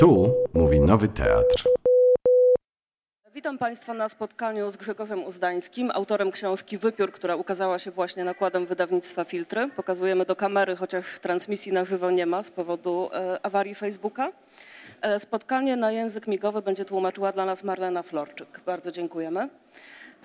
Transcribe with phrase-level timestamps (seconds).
[0.00, 1.64] Tu mówi Nowy Teatr.
[3.34, 8.66] Witam Państwa na spotkaniu z Grzegorzem Uzdańskim, autorem książki Wypiór, która ukazała się właśnie nakładem
[8.66, 9.68] wydawnictwa Filtry.
[9.76, 14.32] Pokazujemy do kamery, chociaż transmisji na żywo nie ma z powodu e, awarii Facebooka.
[15.02, 18.60] E, spotkanie na język migowy będzie tłumaczyła dla nas Marlena Florczyk.
[18.66, 19.48] Bardzo dziękujemy.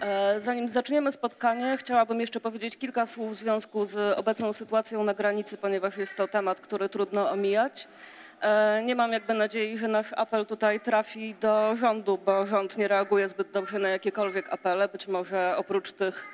[0.01, 5.13] E, zanim zaczniemy spotkanie, chciałabym jeszcze powiedzieć kilka słów w związku z obecną sytuacją na
[5.13, 7.87] granicy, ponieważ jest to temat, który trudno omijać.
[8.41, 12.87] E, nie mam jakby nadziei, że nasz apel tutaj trafi do rządu, bo rząd nie
[12.87, 16.27] reaguje zbyt dobrze na jakiekolwiek apele, być może oprócz tych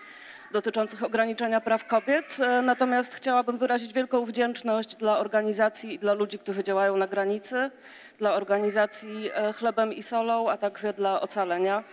[0.52, 2.38] dotyczących ograniczenia praw kobiet.
[2.40, 7.72] E, natomiast chciałabym wyrazić wielką wdzięczność dla organizacji i dla ludzi, którzy działają na granicy,
[8.20, 11.84] dla organizacji Chlebem i Solą, a także dla Ocalenia.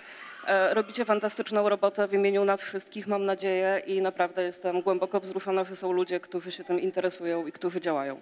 [0.49, 5.65] E, robicie fantastyczną robotę w imieniu nas wszystkich, mam nadzieję, i naprawdę jestem głęboko wzruszona,
[5.65, 8.21] że są ludzie, którzy się tym interesują i którzy działają.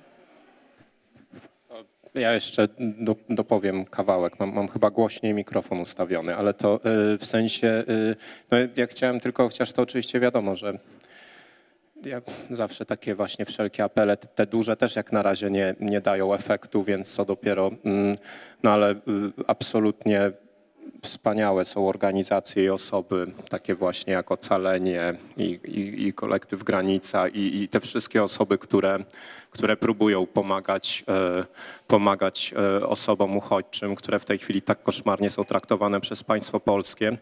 [2.17, 2.69] Ja jeszcze
[3.31, 4.41] dopowiem kawałek.
[4.41, 6.81] Mam, mam, chyba głośniej mikrofon ustawiony, ale to
[7.15, 8.17] y, w sensie, y,
[8.51, 10.79] no ja chciałem tylko, chociaż to oczywiście wiadomo, że
[12.05, 16.35] ja zawsze takie właśnie wszelkie apele, te duże też jak na razie nie, nie dają
[16.35, 18.17] efektu, więc co dopiero, mm,
[18.63, 18.97] no ale y,
[19.47, 20.31] absolutnie
[21.03, 27.63] wspaniałe są organizacje i osoby, takie właśnie jak Ocalenie i, i, i kolektyw Granica i,
[27.63, 28.99] i, te wszystkie osoby, które,
[29.51, 31.45] które próbują pomagać, e,
[31.87, 37.19] pomagać e, osobom uchodźczym, które w tej chwili tak koszmarnie są traktowane przez państwo polskie.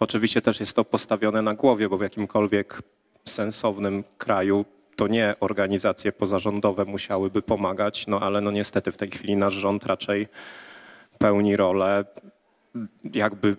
[0.00, 2.82] Oczywiście też jest to postawione na głowie, bo w jakimkolwiek
[3.24, 4.64] sensownym kraju
[4.96, 9.86] to nie organizacje pozarządowe musiałyby pomagać, no ale no niestety w tej chwili nasz rząd
[9.86, 10.28] raczej
[11.18, 12.04] pełni rolę
[13.14, 13.56] jakby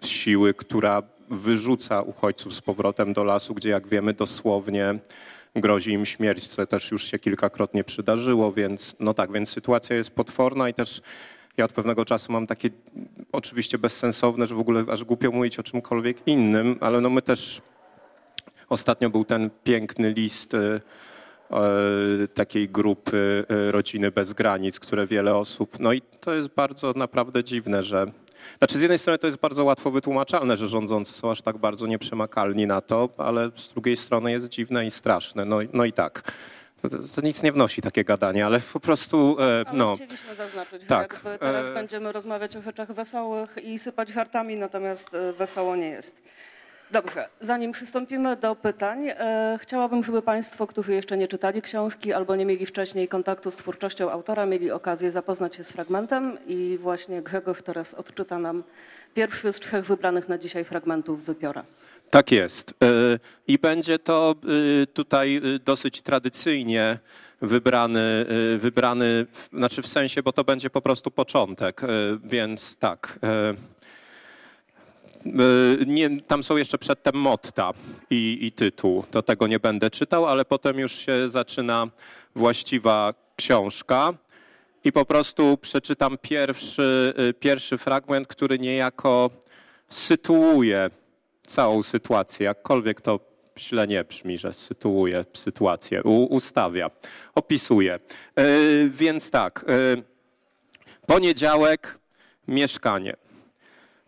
[0.00, 4.98] siły, która wyrzuca uchodźców z powrotem do lasu, gdzie jak wiemy dosłownie
[5.56, 10.10] grozi im śmierć, co też już się kilkakrotnie przydarzyło, więc no tak, więc sytuacja jest
[10.10, 11.00] potworna i też
[11.56, 12.70] ja od pewnego czasu mam takie
[13.32, 17.62] oczywiście bezsensowne, że w ogóle aż głupio mówić o czymkolwiek innym, ale no my też
[18.68, 20.80] ostatnio był ten piękny list y,
[22.24, 26.92] y, takiej grupy y, Rodziny Bez Granic, które wiele osób, no i to jest bardzo
[26.96, 28.12] naprawdę dziwne, że
[28.58, 31.86] znaczy z jednej strony to jest bardzo łatwo wytłumaczalne, że rządzący są aż tak bardzo
[31.86, 35.44] nieprzemakalni na to, ale z drugiej strony jest dziwne i straszne.
[35.44, 36.32] No, no i tak.
[36.82, 39.36] To, to, nic nie wnosi takie gadanie, ale po prostu.
[39.40, 39.94] E, ale no.
[39.94, 41.20] chcieliśmy zaznaczyć, tak.
[41.24, 41.74] że teraz e...
[41.74, 46.22] będziemy rozmawiać o rzeczach wesołych i sypać żartami, natomiast e, wesoło nie jest.
[46.90, 52.36] Dobrze, zanim przystąpimy do pytań, e, chciałabym, żeby Państwo, którzy jeszcze nie czytali książki albo
[52.36, 57.22] nie mieli wcześniej kontaktu z twórczością autora, mieli okazję zapoznać się z fragmentem i właśnie
[57.22, 58.62] Grzegorz teraz odczyta nam
[59.14, 61.64] pierwszy z trzech wybranych na dzisiaj fragmentów wypiora.
[62.10, 62.74] Tak jest.
[62.84, 62.86] E,
[63.48, 64.34] I będzie to
[64.82, 66.98] e, tutaj e, dosyć tradycyjnie
[67.40, 68.26] wybrany,
[68.58, 71.80] wybrany, znaczy w sensie, bo to będzie po prostu początek,
[72.24, 73.18] więc tak.
[75.26, 77.72] E, nie, tam są jeszcze przedtem motta
[78.10, 79.04] i, i tytuł.
[79.10, 81.88] To tego nie będę czytał, ale potem już się zaczyna
[82.34, 84.12] właściwa książka.
[84.84, 89.30] I po prostu przeczytam pierwszy, e, pierwszy fragment, który niejako
[89.88, 90.90] sytuuje
[91.46, 93.20] całą sytuację, jakkolwiek to
[93.58, 96.90] źle nie brzmi, że sytuuje sytuację, ustawia,
[97.34, 97.98] opisuje.
[98.36, 100.02] Yy, więc tak, yy,
[101.06, 101.98] poniedziałek,
[102.48, 103.16] mieszkanie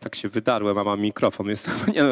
[0.01, 1.49] tak się wydarłem, a mam mikrofon.
[1.49, 2.03] Jest, nie,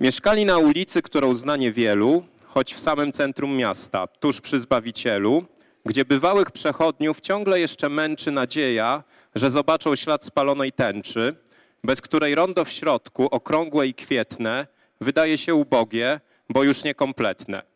[0.00, 5.44] Mieszkali na ulicy, którą zna niewielu, choć w samym centrum miasta, tuż przy Zbawicielu,
[5.84, 11.36] gdzie bywałych przechodniów ciągle jeszcze męczy nadzieja, że zobaczą ślad spalonej tęczy,
[11.84, 14.66] bez której rondo w środku, okrągłe i kwietne,
[15.00, 17.69] wydaje się ubogie, bo już niekompletne.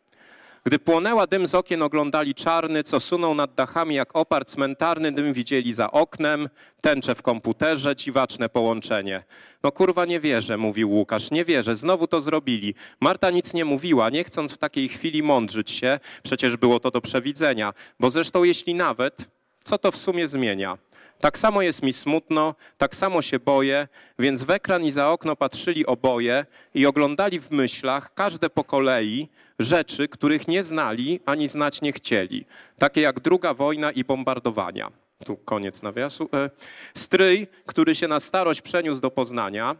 [0.67, 5.33] Gdy płonęła dym z okien, oglądali czarny, co sunął nad dachami jak opar cmentarny, dym
[5.33, 6.49] widzieli za oknem,
[6.81, 9.23] tęcze w komputerze, dziwaczne połączenie.
[9.63, 12.75] No kurwa nie wierzę, mówił Łukasz, nie wierzę, znowu to zrobili.
[12.99, 17.01] Marta nic nie mówiła, nie chcąc w takiej chwili mądrzyć się, przecież było to do
[17.01, 19.29] przewidzenia, bo zresztą jeśli nawet,
[19.63, 20.77] co to w sumie zmienia?
[21.19, 23.87] Tak samo jest mi smutno, tak samo się boję,
[24.19, 29.29] więc w ekran i za okno patrzyli oboje i oglądali w myślach, każde po kolei,
[29.59, 32.45] rzeczy, których nie znali ani znać nie chcieli,
[32.77, 34.91] takie jak druga wojna i bombardowania.
[35.25, 36.29] Tu koniec nawiasu.
[36.33, 36.49] E,
[36.93, 39.75] stryj, który się na starość przeniósł do Poznania,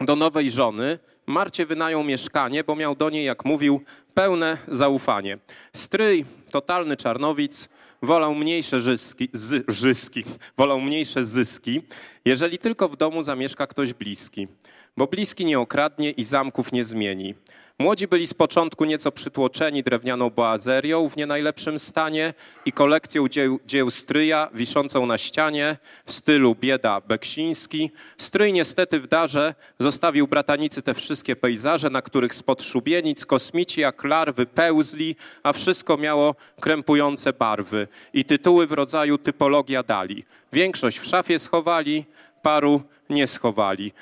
[0.00, 5.38] do nowej żony, Marcie wynajął mieszkanie, bo miał do niej, jak mówił, pełne zaufanie.
[5.72, 7.68] Stryj, totalny czarnowic,
[8.02, 9.28] wolał mniejsze zyski,
[9.68, 10.24] zyski,
[10.56, 11.82] wolał mniejsze zyski,
[12.24, 14.48] jeżeli tylko w domu zamieszka ktoś bliski,
[14.96, 17.34] bo bliski nie okradnie i zamków nie zmieni.
[17.78, 22.34] Młodzi byli z początku nieco przytłoczeni drewnianą boazerią w nie najlepszym stanie
[22.64, 25.76] i kolekcją dzieł, dzieł stryja wiszącą na ścianie
[26.06, 27.90] w stylu bieda beksiński.
[28.18, 34.04] Stryj niestety w darze zostawił bratanicy te wszystkie pejzaże, na których spod szubienic kosmici jak
[34.04, 40.24] larwy pełzli, a wszystko miało krępujące barwy i tytuły w rodzaju typologia dali.
[40.52, 42.04] Większość w szafie schowali,
[42.42, 43.92] paru nie schowali.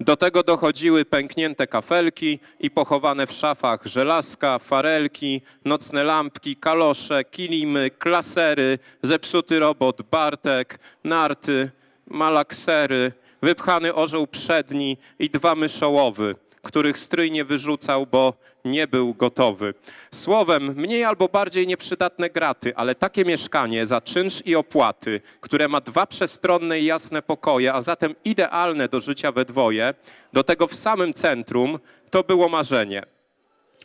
[0.00, 7.90] Do tego dochodziły pęknięte kafelki i pochowane w szafach żelazka, farelki, nocne lampki, kalosze, kilimy,
[7.90, 11.70] klasery, zepsuty robot Bartek, narty,
[12.06, 13.12] malaksery,
[13.42, 18.34] wypchany orzeł przedni i dwa myszołowy, których stryj nie wyrzucał, bo
[18.64, 19.74] nie był gotowy.
[20.12, 25.80] Słowem, mniej albo bardziej nieprzydatne graty, ale takie mieszkanie za czynsz i opłaty, które ma
[25.80, 29.94] dwa przestronne i jasne pokoje, a zatem idealne do życia we dwoje,
[30.32, 31.78] do tego w samym centrum,
[32.10, 33.02] to było marzenie.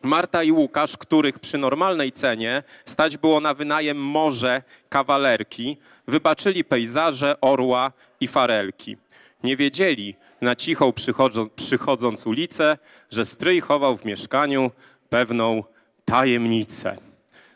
[0.04, 5.77] Marta i Łukasz, których przy normalnej cenie stać było na wynajem morze kawalerki,
[6.07, 8.98] wybaczyli pejzaże, orła i farelki.
[9.44, 12.78] Nie wiedzieli, na cichą przychodząc, przychodząc ulicę,
[13.10, 14.72] że stryj chował w mieszkaniu
[15.10, 15.64] pewną
[16.06, 16.98] tajemnicę.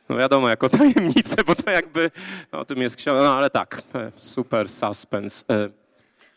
[0.10, 2.12] No wiadomo, jako tajemnicę, bo to jakby
[2.52, 5.46] o tym jest książka, no ale tak, e, super suspense.
[5.50, 5.70] E,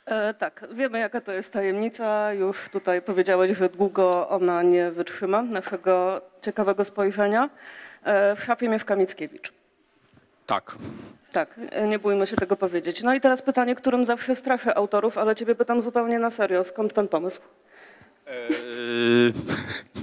[0.07, 2.33] E, tak, wiemy jaka to jest tajemnica.
[2.33, 7.51] Już tutaj powiedziałeś, że długo ona nie wytrzyma naszego ciekawego spojrzenia.
[8.05, 9.53] E, w szafie mieszka Mickiewicz.
[10.47, 10.77] tak.
[11.33, 13.03] Tak, e, nie bójmy się tego powiedzieć.
[13.03, 16.65] No i teraz pytanie, którym zawsze straszę autorów, ale ciebie pytam zupełnie na serio.
[16.65, 17.41] Skąd ten pomysł?
[18.27, 19.33] Eee,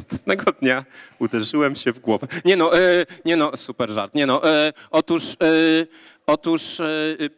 [0.09, 0.85] Pewnego dnia
[1.19, 2.27] uderzyłem się w głowę.
[2.45, 4.15] Nie no, e, nie no, super żart.
[4.15, 5.35] Nie no, e, otóż, e,
[6.25, 6.85] otóż e,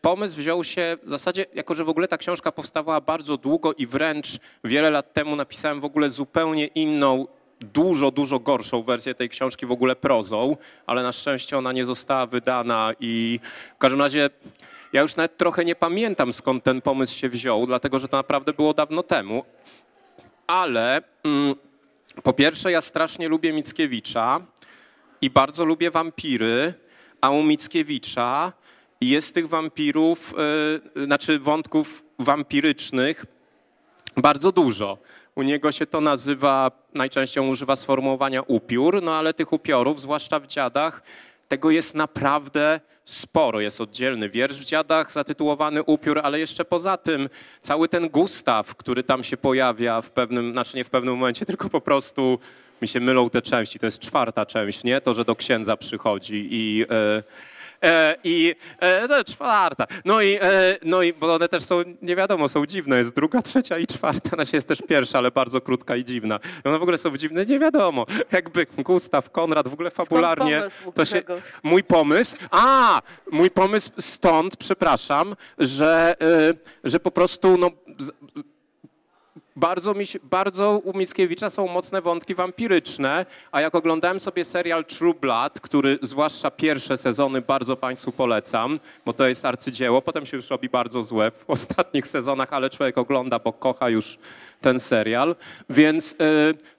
[0.02, 3.88] pomysł wziął się w zasadzie, jako że w ogóle ta książka powstawała bardzo długo i
[3.88, 4.28] wręcz
[4.64, 7.28] wiele lat temu napisałem w ogóle zupełnie inną,
[7.62, 12.26] dużo, dużo gorszą wersję tej książki w ogóle prozą, ale na szczęście ona nie została
[12.26, 13.40] wydana i
[13.76, 14.30] w każdym razie
[14.94, 18.54] ja już nawet trochę nie pamiętam skąd ten pomysł się wziął, dlatego że to naprawdę
[18.54, 19.46] było dawno temu,
[20.48, 21.56] ale mm,
[22.24, 24.40] po pierwsze ja strasznie lubię Mickiewicza
[25.22, 26.74] i bardzo lubię wampiry,
[27.22, 28.54] a u Mickiewicza
[29.02, 30.34] jest tych wampirów,
[30.98, 33.26] y, znaczy wątków wampirycznych
[34.18, 34.98] bardzo dużo.
[35.36, 40.48] U niego się to nazywa, najczęściej używa sformułowania upiór, no ale tych upiorów, zwłaszcza w
[40.48, 41.02] dziadach,
[41.48, 43.60] tego jest naprawdę sporo.
[43.60, 47.30] Jest oddzielny wiersz w dziadach zatytułowany Upiór, ale jeszcze poza tym
[47.62, 51.70] cały ten Gustaw, który tam się pojawia w pewnym, znaczy nie w pewnym momencie, tylko
[51.70, 52.40] po prostu
[52.82, 53.80] mi się mylą te części.
[53.80, 55.02] To jest czwarta część, nie?
[55.02, 56.86] To, że do księdza przychodzi i...
[56.90, 57.24] E,
[57.84, 59.88] E, I e, czwarta.
[60.06, 62.98] No i, e, no i, bo one też są, nie wiadomo, są dziwne.
[62.98, 64.30] Jest druga, trzecia i czwarta.
[64.30, 66.40] Znaczy jest też pierwsza, ale bardzo krótka i dziwna.
[66.66, 68.06] I one w ogóle są dziwne, nie wiadomo.
[68.32, 70.58] Jakby Gustaw, Konrad, w ogóle fabularnie.
[70.58, 71.24] pomysł, to się,
[71.64, 73.02] mój pomysł, a,
[73.32, 77.72] mój pomysł stąd, przepraszam, że, y, że po prostu, no,
[79.62, 85.14] bardzo, mi bardzo u Mickiewicza są mocne wątki wampiryczne, a jak oglądałem sobie serial True
[85.14, 90.50] Blood, który zwłaszcza pierwsze sezony bardzo Państwu polecam, bo to jest arcydzieło, potem się już
[90.50, 94.18] robi bardzo złe w ostatnich sezonach, ale człowiek ogląda, bo kocha już
[94.62, 95.36] ten serial,
[95.70, 96.16] więc, y,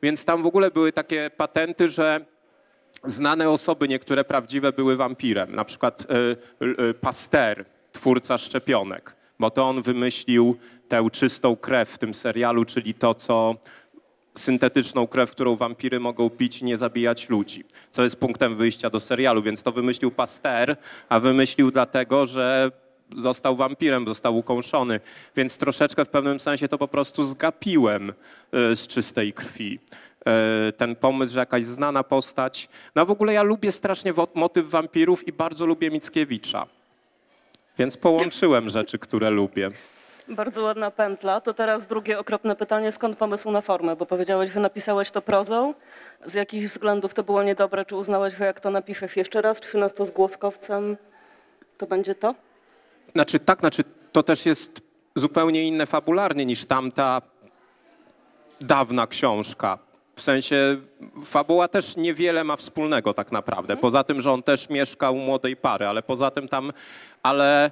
[0.03, 2.25] więc tam w ogóle były takie patenty, że
[3.05, 5.55] znane osoby, niektóre prawdziwe, były wampirem.
[5.55, 6.07] Na przykład
[6.63, 10.57] y, y, Pasteur, twórca szczepionek, bo to on wymyślił
[10.93, 13.55] tę czystą krew w tym serialu, czyli to, co
[14.39, 19.01] syntetyczną krew, którą wampiry mogą pić i nie zabijać ludzi, co jest punktem wyjścia do
[19.01, 20.77] serialu, więc to wymyślił Pasteur,
[21.09, 22.71] a wymyślił dlatego, że
[23.17, 25.01] został wampirem, został ukąszony,
[25.37, 29.79] więc troszeczkę w pewnym sensie to po prostu zgapiłem y, z czystej krwi.
[30.69, 32.69] Y, Ten pomysł, że jakaś znana postać.
[32.95, 36.67] No w ogóle ja lubię strasznie motyw wampirów i bardzo lubię Mickiewicza.
[37.79, 39.71] Więc połączyłem rzeczy, które lubię.
[40.33, 41.41] Bardzo ładna pętla.
[41.41, 42.93] To teraz drugie okropne pytanie.
[42.93, 43.97] Skąd pomysł na formę?
[43.97, 45.75] Bo powiedziałeś, że napisałeś to prozą.
[46.25, 47.85] Z jakichś względów to było niedobre.
[47.85, 50.97] Czy uznałeś, że jak to napiszesz jeszcze raz, 13 z głoskowcem,
[51.79, 52.35] to będzie to?
[53.15, 54.81] Znaczy tak, znaczy to też jest
[55.17, 57.21] zupełnie inne fabularnie niż tamta
[58.61, 59.79] dawna książka.
[60.17, 60.57] W sensie
[61.25, 63.77] fabuła też niewiele ma wspólnego tak naprawdę.
[63.77, 66.73] Poza tym, że on też mieszka u młodej pary, ale poza tym tam,
[67.23, 67.71] ale,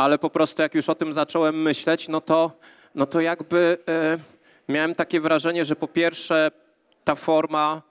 [0.00, 2.52] ale po prostu jak już o tym zacząłem myśleć, no to,
[2.94, 4.18] no to jakby e,
[4.72, 6.50] miałem takie wrażenie, że po pierwsze
[7.04, 7.82] ta forma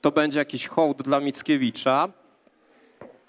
[0.00, 2.08] to będzie jakiś hołd dla Mickiewicza,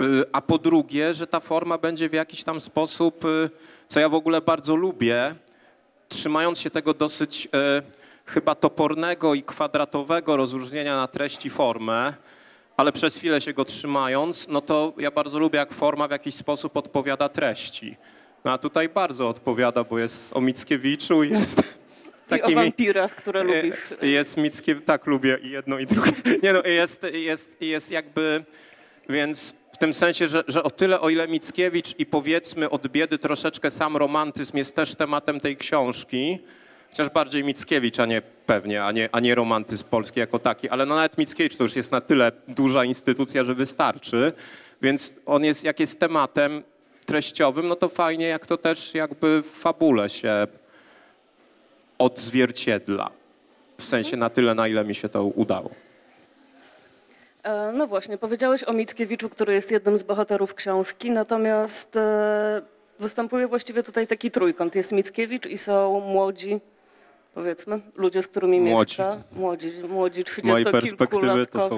[0.01, 3.49] Y, A po drugie, że ta forma będzie w jakiś tam sposób, y,
[3.88, 5.35] co ja w ogóle bardzo lubię,
[6.09, 7.47] trzymając się tego dosyć
[8.25, 12.13] chyba topornego i kwadratowego rozróżnienia na treść i formę,
[12.79, 16.36] ale przez chwilę się go trzymając, no to ja bardzo lubię, jak forma w jakiś
[16.36, 17.98] sposób odpowiada treści.
[18.45, 21.63] No a tutaj bardzo odpowiada, bo jest o Mickiewiczu, jest
[22.27, 22.51] takimi...
[22.53, 23.79] I o wampirach, które lubisz.
[24.01, 26.12] Jest Mickiewicz, tak lubię i jedno i drugie.
[26.43, 28.43] Nie no, jest, jest, jest jakby,
[29.09, 33.17] więc w tym sensie, że, że o tyle, o ile Mickiewicz i powiedzmy od biedy
[33.17, 36.39] troszeczkę sam romantyzm jest też tematem tej książki,
[36.89, 40.86] chociaż bardziej Mickiewicz, a nie pewnie, a nie, a nie romantyzm polski jako taki, ale
[40.86, 44.34] no nawet Mickiewicz to już jest na tyle duża instytucja, że wystarczy,
[44.81, 46.63] więc on jest, jak jest tematem
[47.05, 50.48] treściowym, no to fajnie, jak to też jakby w fabule się
[51.98, 53.10] odzwierciedla.
[53.77, 55.69] W sensie na tyle, na ile mi się to udało.
[57.43, 62.62] E, no właśnie, powiedziałeś o Mickiewiczu, który jest jednym z bohaterów książki, natomiast e,
[63.00, 64.75] występuje właściwie tutaj taki trójkąt.
[64.75, 66.60] Jest Mickiewicz i są młodzi,
[67.39, 69.01] powiedzmy, ludzie, z którymi młodzi.
[69.01, 69.17] mieszka.
[69.31, 71.46] Młodzi, młodzi 30-kilkulatkowie.
[71.46, 71.77] to są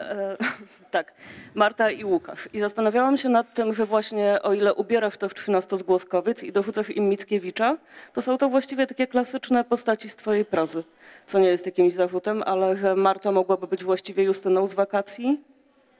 [0.00, 0.36] E,
[0.90, 1.12] tak,
[1.54, 2.48] Marta i Łukasz.
[2.52, 6.52] I zastanawiałam się nad tym, że właśnie o ile ubierasz to w 13 zgłoskowiec i
[6.52, 7.76] dorzucasz im Mickiewicza,
[8.12, 10.84] to są to właściwie takie klasyczne postaci z twojej prozy,
[11.26, 15.40] co nie jest jakimś zarzutem, ale że Marta mogłaby być właściwie Justyną z wakacji.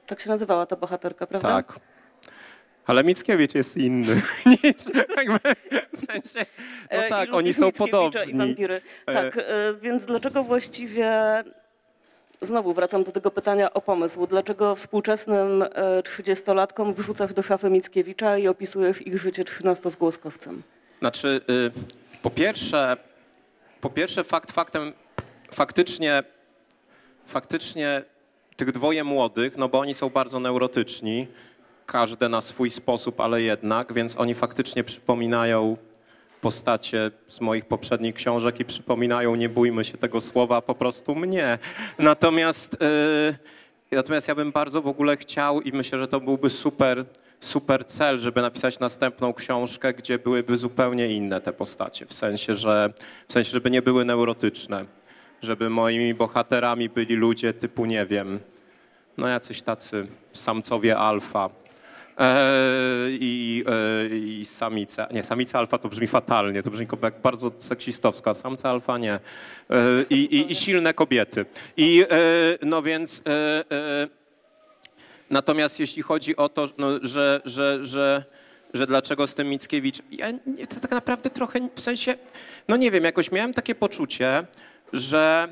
[0.07, 1.49] Tak się nazywała ta bohaterka, prawda?
[1.49, 1.79] Tak.
[2.85, 4.75] Ale Mickiewicz jest inny niż
[5.17, 5.39] jakby
[5.93, 6.45] w sensie.
[6.91, 8.31] No e, tak, oni są podobni.
[8.31, 8.81] I wampiry.
[9.05, 9.13] E.
[9.13, 9.37] Tak,
[9.81, 11.43] więc dlaczego właściwie
[12.41, 14.27] Znowu wracam do tego pytania o pomysł.
[14.27, 20.63] Dlaczego współczesnym e, trzydziestolatkom wrzucasz do szafy Mickiewicza i opisujesz ich życie trzynastozgłoskowcem?
[20.99, 21.71] Znaczy, y,
[22.21, 22.97] po pierwsze,
[23.81, 24.93] po pierwsze fakt faktem,
[25.51, 26.23] faktycznie,
[27.25, 28.03] faktycznie
[28.55, 31.27] tych dwoje młodych, no bo oni są bardzo neurotyczni,
[31.91, 35.77] każde na swój sposób, ale jednak, więc oni faktycznie przypominają
[36.41, 41.57] postacie z moich poprzednich książek i przypominają, nie bójmy się tego słowa, po prostu mnie.
[41.99, 42.77] Natomiast,
[43.91, 47.05] yy, natomiast ja bym bardzo w ogóle chciał i myślę, że to byłby super,
[47.39, 52.93] super cel, żeby napisać następną książkę, gdzie byłyby zupełnie inne te postacie, w sensie, że,
[53.27, 54.85] w sensie żeby nie były neurotyczne,
[55.41, 58.39] żeby moimi bohaterami byli ludzie typu, nie wiem,
[59.17, 61.49] no jacyś tacy samcowie alfa,
[63.09, 65.07] i, e, i samica.
[65.11, 69.13] Nie, samica alfa to brzmi fatalnie, to brzmi jak bardzo seksistowska, samca alfa nie.
[69.13, 69.19] E,
[70.09, 71.45] I, i, i silne kobiety.
[71.77, 72.05] I
[72.61, 73.23] no więc...
[75.29, 78.23] Natomiast jeśli chodzi o to, no, że, że, że,
[78.73, 80.27] że dlaczego z tym Mickiewicz, ja
[80.69, 82.15] to tak naprawdę trochę w sensie,
[82.67, 84.45] no nie wiem, jakoś miałem takie poczucie,
[84.93, 85.47] że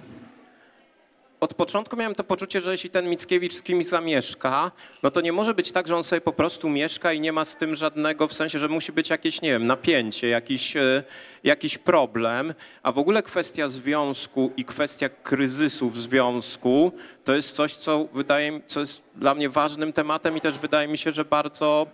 [1.40, 4.72] od początku miałem to poczucie, że jeśli ten Mickiewicz z kimś zamieszka,
[5.04, 7.46] no to nie może być tak, że on sobie po prostu mieszka i nie ma
[7.46, 11.04] z tym żadnego, w sensie, że musi być jakieś, nie wiem, napięcie, jakiś, e,
[11.44, 12.54] jakiś problem,
[12.84, 16.92] a w ogóle kwestia związku i kwestia kryzysu w związku
[17.24, 20.98] to jest coś, co wydaje co jest dla mnie ważnym tematem i też wydaje mi
[20.98, 21.88] się, że bardzo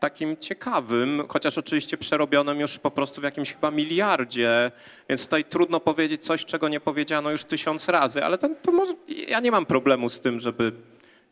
[0.00, 4.70] takim ciekawym, chociaż oczywiście przerobionym już po prostu w jakimś chyba miliardzie,
[5.08, 8.94] więc tutaj trudno powiedzieć coś, czego nie powiedziano już tysiąc razy, ale to, to może,
[9.28, 10.72] ja nie mam problemu z tym, żeby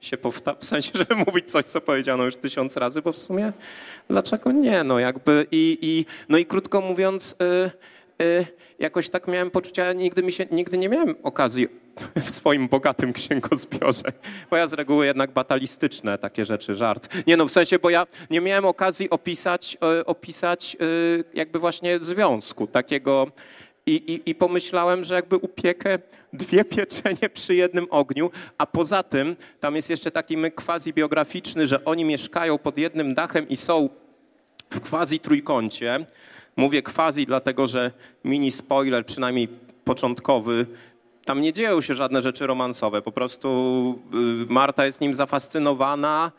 [0.00, 3.52] się powtarzać, w sensie, żeby mówić coś, co powiedziano już tysiąc razy, bo w sumie
[4.10, 7.70] dlaczego nie, no jakby i, i no i krótko mówiąc, y, y,
[8.78, 11.68] jakoś tak miałem poczucie, nigdy mi się, nigdy nie miałem okazji
[12.26, 14.12] w swoim bogatym księgozbiorze,
[14.50, 17.08] bo ja z reguły jednak batalistyczne takie rzeczy, żart.
[17.26, 20.84] Nie no, w sensie, bo ja nie miałem okazji opisać, e, opisać e,
[21.34, 23.26] jakby właśnie związku takiego
[23.86, 25.98] i, i, i pomyślałem, że jakby upiekę
[26.32, 31.66] dwie pieczenie przy jednym ogniu, a poza tym tam jest jeszcze taki myk quasi biograficzny,
[31.66, 33.88] że oni mieszkają pod jednym dachem i są
[34.70, 36.06] w quasi trójkącie.
[36.58, 37.90] Mówię quasi dlatego, że
[38.24, 39.48] mini spoiler, przynajmniej
[39.84, 40.66] początkowy,
[41.24, 43.02] tam nie dzieją się żadne rzeczy romansowe.
[43.02, 43.48] Po prostu
[44.14, 46.32] y, Marta jest nim zafascynowana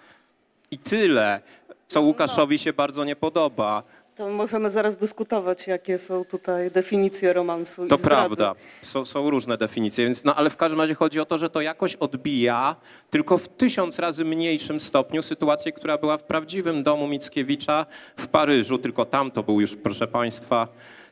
[0.71, 1.41] i tyle,
[1.87, 3.83] co Łukaszowi się bardzo nie podoba.
[4.19, 7.87] To możemy zaraz dyskutować, jakie są tutaj definicje romansu.
[7.87, 11.37] To prawda, są, są, różne definicje, więc, no, ale w każdym razie chodzi o to,
[11.37, 12.75] że to jakoś odbija,
[13.09, 17.85] tylko w tysiąc razy mniejszym stopniu, sytuację, która była w prawdziwym domu Mickiewicza
[18.17, 20.67] w Paryżu, tylko tam to był już, proszę Państwa,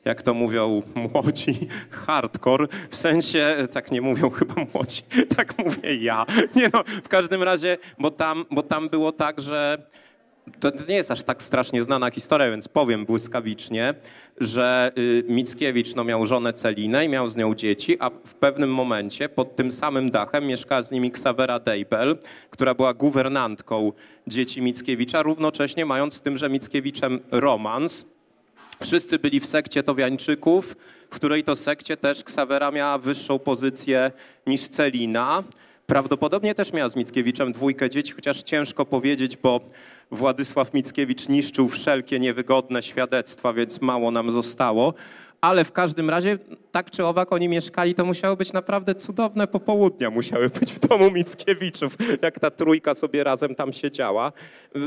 [0.05, 1.67] jak to mówią młodzi,
[2.05, 5.01] hardcore, w sensie, tak nie mówią chyba młodzi,
[5.37, 6.25] tak mówię ja.
[6.55, 9.87] Nie no, w każdym razie, bo tam, bo tam było tak, że
[10.59, 13.93] to nie jest aż tak strasznie znana historia, więc powiem błyskawicznie,
[14.37, 18.73] że y, Mickiewicz no, miał żonę Celinę i miał z nią dzieci, a w pewnym
[18.73, 22.17] momencie pod tym samym dachem mieszkała z nimi Ksawera Deibel,
[22.49, 23.91] która była guwernantką
[24.27, 28.05] dzieci Mickiewicza, równocześnie mając z tymże Mickiewiczem romans
[28.83, 30.75] Wszyscy byli w sekcie Towiańczyków,
[31.11, 34.11] w której to sekcie też Ksawera miała wyższą pozycję
[34.47, 35.43] niż Celina.
[35.89, 39.59] Prawdopodobnie też miała z Mickiewiczem dwójkę dzieci, chociaż ciężko powiedzieć, bo
[40.11, 44.93] Władysław Mickiewicz niszczył wszelkie niewygodne świadectwa, więc mało nam zostało.
[45.41, 46.37] Ale w każdym razie,
[46.71, 51.11] tak czy owak, oni mieszkali, to musiały być naprawdę cudowne popołudnia, musiały być w domu
[51.11, 54.31] Mickiewiczów, jak ta trójka sobie razem tam siedziała.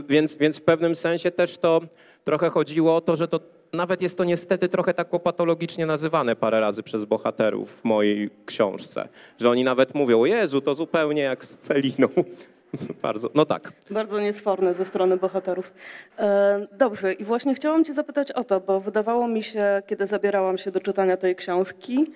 [0.09, 1.81] Więc, więc w pewnym sensie też to
[2.25, 3.41] trochę chodziło o to, że to
[3.73, 9.09] nawet jest to niestety trochę tak patologicznie nazywane parę razy przez bohaterów w mojej książce,
[9.41, 12.09] że oni nawet mówią, o Jezu, to zupełnie jak z Celiną.
[13.03, 13.73] Bardzo, no tak.
[13.91, 15.73] Bardzo niesforne ze strony bohaterów.
[16.19, 20.59] E, dobrze, i właśnie chciałam Cię zapytać o to, bo wydawało mi się, kiedy zabierałam
[20.59, 22.13] się do czytania tej książki,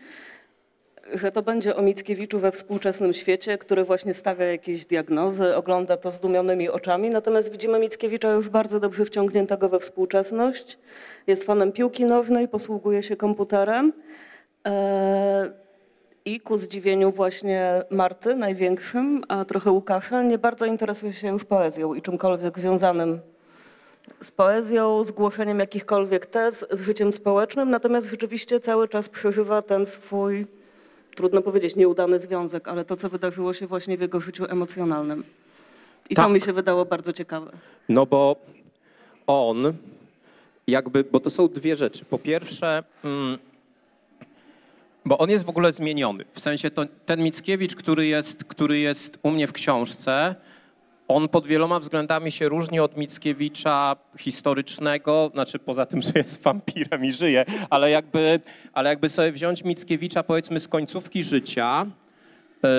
[1.14, 6.10] że to będzie o Mickiewiczu we współczesnym świecie, który właśnie stawia jakieś diagnozy, ogląda to
[6.10, 10.78] zdumionymi oczami, natomiast widzimy Mickiewicza już bardzo dobrze wciągniętego we współczesność.
[11.26, 13.92] Jest fanem piłki nożnej, posługuje się komputerem.
[14.66, 15.64] E,
[16.24, 21.94] i ku zdziwieniu właśnie Marty, największym, a trochę Łukasza, nie bardzo interesuje się już poezją
[21.94, 23.20] i czymkolwiek związanym
[24.20, 29.86] z poezją, z głoszeniem jakichkolwiek tez, z życiem społecznym, natomiast rzeczywiście cały czas przeżywa ten
[29.86, 30.46] swój,
[31.14, 35.24] trudno powiedzieć, nieudany związek, ale to, co wydarzyło się właśnie w jego życiu emocjonalnym.
[36.10, 36.24] I tak.
[36.24, 37.52] to mi się wydało bardzo ciekawe.
[37.88, 38.36] No bo
[39.26, 39.72] on,
[40.66, 42.04] jakby, bo to są dwie rzeczy.
[42.04, 43.38] Po pierwsze, mm,
[45.04, 46.24] bo on jest w ogóle zmieniony.
[46.32, 50.34] W sensie to, ten Mickiewicz, który jest, który jest u mnie w książce,
[51.08, 57.04] on pod wieloma względami się różni od Mickiewicza historycznego, znaczy poza tym, że jest wampirem
[57.04, 58.40] i żyje, ale jakby,
[58.72, 61.86] ale jakby sobie wziąć Mickiewicza powiedzmy z końcówki życia,
[62.62, 62.70] yy,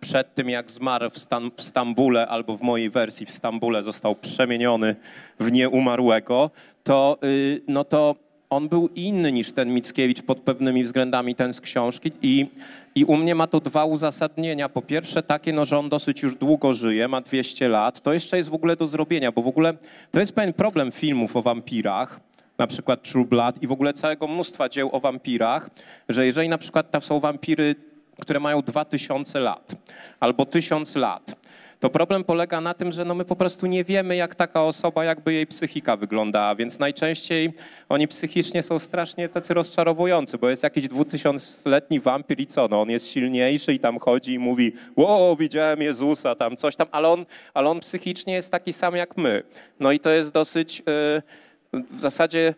[0.00, 4.16] przed tym jak zmarł w, Stan w Stambule, albo w mojej wersji w Stambule został
[4.16, 4.96] przemieniony
[5.40, 6.50] w nieumarłego,
[6.84, 11.60] to, yy, no to on był inny niż ten Mickiewicz pod pewnymi względami, ten z
[11.60, 12.46] książki i,
[12.94, 14.68] i u mnie ma to dwa uzasadnienia.
[14.68, 18.00] Po pierwsze takie, no, że on dosyć już długo żyje, ma 200 lat.
[18.00, 19.74] To jeszcze jest w ogóle do zrobienia, bo w ogóle
[20.10, 22.20] to jest pewien problem filmów o wampirach,
[22.58, 25.70] na przykład True Blood i w ogóle całego mnóstwa dzieł o wampirach,
[26.08, 27.74] że jeżeli na przykład tam są wampiry,
[28.20, 29.76] które mają 2000 lat
[30.20, 31.34] albo 1000 lat,
[31.80, 35.04] to problem polega na tym, że no my po prostu nie wiemy, jak taka osoba,
[35.04, 37.52] jakby jej psychika wyglądała, więc najczęściej
[37.88, 42.90] oni psychicznie są strasznie tacy rozczarowujący, bo jest jakiś dwutysiącletni wampir i co, no on
[42.90, 47.26] jest silniejszy i tam chodzi i mówi, wow, widziałem Jezusa, tam coś tam, ale on,
[47.54, 49.42] ale on psychicznie jest taki sam jak my.
[49.80, 52.54] No i to jest dosyć yy, w zasadzie,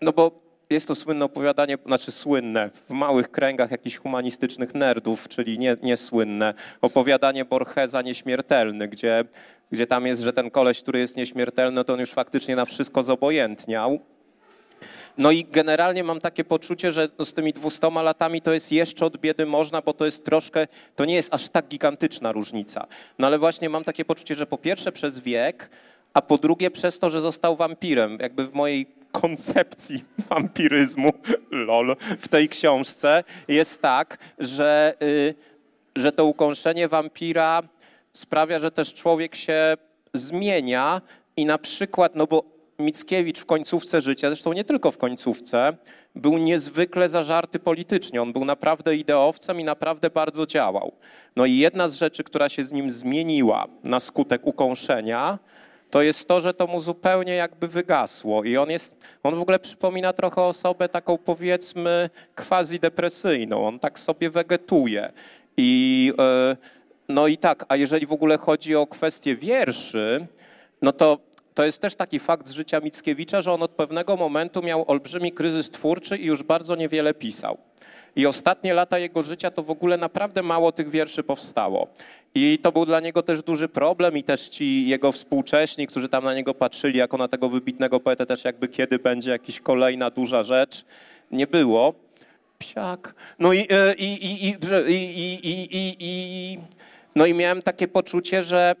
[0.00, 5.58] no bo jest to słynne opowiadanie, znaczy słynne, w małych kręgach jakichś humanistycznych nerdów, czyli
[5.58, 9.24] nie, niesłynne, opowiadanie Borgesa Nieśmiertelny, gdzie,
[9.72, 13.02] gdzie tam jest, że ten koleś, który jest nieśmiertelny, to on już faktycznie na wszystko
[13.02, 14.00] zobojętniał.
[15.18, 19.06] No i generalnie mam takie poczucie, że no z tymi 200 latami to jest jeszcze
[19.06, 22.86] od biedy można, bo to jest troszkę, to nie jest aż tak gigantyczna różnica.
[23.18, 25.70] No ale właśnie mam takie poczucie, że po pierwsze przez wiek,
[26.14, 28.18] a po drugie przez to, że został wampirem.
[28.20, 28.86] Jakby w mojej
[29.20, 31.12] koncepcji wampiryzmu,
[31.50, 35.34] lol, w tej książce jest tak, że, y,
[35.96, 37.62] że to ukąszenie wampira
[38.12, 39.76] sprawia, że też człowiek się
[40.14, 41.00] zmienia
[41.36, 42.42] i na przykład, no bo
[42.78, 45.76] Mickiewicz w końcówce życia, zresztą nie tylko w końcówce,
[46.14, 48.22] był niezwykle zażarty politycznie.
[48.22, 50.92] On był naprawdę ideowcem i naprawdę bardzo działał.
[51.36, 55.38] No i jedna z rzeczy, która się z nim zmieniła na skutek ukąszenia,
[55.90, 59.58] to jest to, że to mu zupełnie jakby wygasło i on jest, on w ogóle
[59.58, 65.12] przypomina trochę osobę taką powiedzmy quasi depresyjną, on tak sobie wegetuje
[65.56, 66.56] i e,
[67.08, 70.26] no i tak, a jeżeli w ogóle chodzi o kwestię wierszy,
[70.82, 71.18] no to
[71.56, 75.32] to jest też taki fakt z życia Mickiewicza, że on od pewnego momentu miał olbrzymi
[75.32, 77.58] kryzys twórczy i już bardzo niewiele pisał.
[78.16, 81.88] I ostatnie lata jego życia to w ogóle naprawdę mało tych wierszy powstało.
[82.34, 86.24] I to był dla niego też duży problem i też ci jego współcześni, którzy tam
[86.24, 90.42] na niego patrzyli jako na tego wybitnego poetę, też jakby kiedy będzie jakaś kolejna duża
[90.42, 90.84] rzecz,
[91.30, 91.94] nie było.
[92.58, 93.14] Psiak.
[93.38, 94.56] No i, i, i, i,
[94.88, 96.58] i, i, i,
[97.14, 98.74] no i miałem takie poczucie, że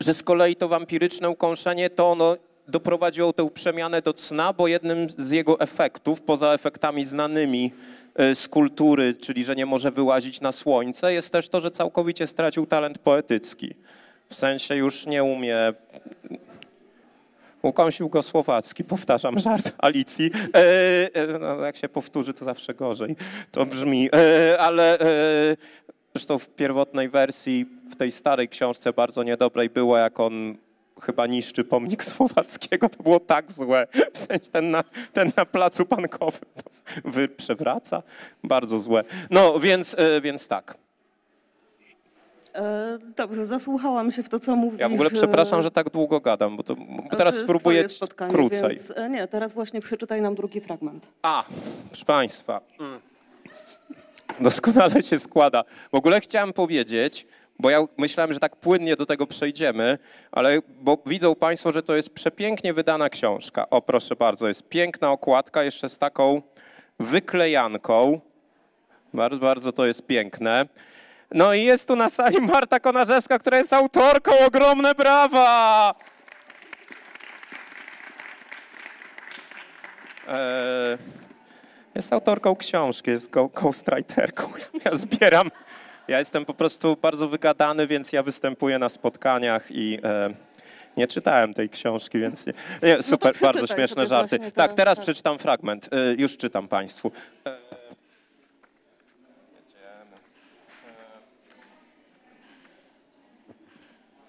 [0.00, 2.36] że z kolei to wampiryczne ukąszenie to ono
[2.68, 7.72] doprowadziło tę przemianę do cna, bo jednym z jego efektów, poza efektami znanymi
[8.14, 12.26] e, z kultury, czyli że nie może wyłazić na słońce, jest też to, że całkowicie
[12.26, 13.74] stracił talent poetycki.
[14.28, 15.56] W sensie już nie umie.
[17.62, 20.30] Ukąsił go słowacki, powtarzam żart Alicji.
[20.54, 23.16] E, e, no, jak się powtórzy, to zawsze gorzej.
[23.52, 24.08] To brzmi.
[24.14, 25.06] E, ale e,
[26.14, 30.56] zresztą w pierwotnej wersji, w tej starej książce bardzo niedobrej było, jak on
[31.02, 32.88] chyba niszczy pomnik Słowackiego.
[32.88, 33.86] To było tak złe.
[34.12, 36.70] W sensie ten na, ten na placu bankowym to
[37.04, 38.02] wy przewraca.
[38.44, 39.04] Bardzo złe.
[39.30, 40.76] No więc, e, więc tak.
[42.54, 44.80] E, Dobrze, zasłuchałam się w to, co mówisz.
[44.80, 47.84] Ja w ogóle przepraszam, że tak długo gadam, bo to bo Ale teraz to spróbuję
[48.28, 48.76] krócej.
[48.76, 51.08] Więc, e, nie, teraz właśnie przeczytaj nam drugi fragment.
[51.22, 51.44] A,
[51.90, 52.60] proszę Państwa.
[52.80, 53.00] mm.
[54.40, 55.64] Doskonale się składa.
[55.92, 57.26] W ogóle chciałem powiedzieć,
[57.58, 59.98] bo ja myślałem, że tak płynnie do tego przejdziemy,
[60.32, 63.70] ale bo widzą Państwo, że to jest przepięknie wydana książka.
[63.70, 66.42] O, proszę bardzo, jest piękna okładka, jeszcze z taką
[67.00, 68.20] wyklejanką.
[69.14, 70.66] Bardzo, bardzo to jest piękne.
[71.30, 74.32] No i jest tu na sali Marta Konarzewska, która jest autorką.
[74.46, 75.94] Ogromne brawa!
[80.28, 80.98] Eee,
[81.94, 84.48] jest autorką książki, jest ghostwriterką.
[84.84, 85.50] Ja zbieram.
[86.08, 90.30] Ja jestem po prostu bardzo wygadany, więc ja występuję na spotkaniach i e,
[90.96, 92.52] nie czytałem tej książki, więc nie.
[92.82, 94.36] nie super, przeczytaj bardzo śmieszne żarty.
[94.36, 95.04] właśnie Tak, teraz, teraz tak.
[95.04, 95.88] przeczytam fragment.
[95.92, 97.12] E, już czytam Państwu.
[97.46, 97.68] E,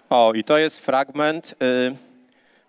[0.09, 1.55] O, i to jest fragment y,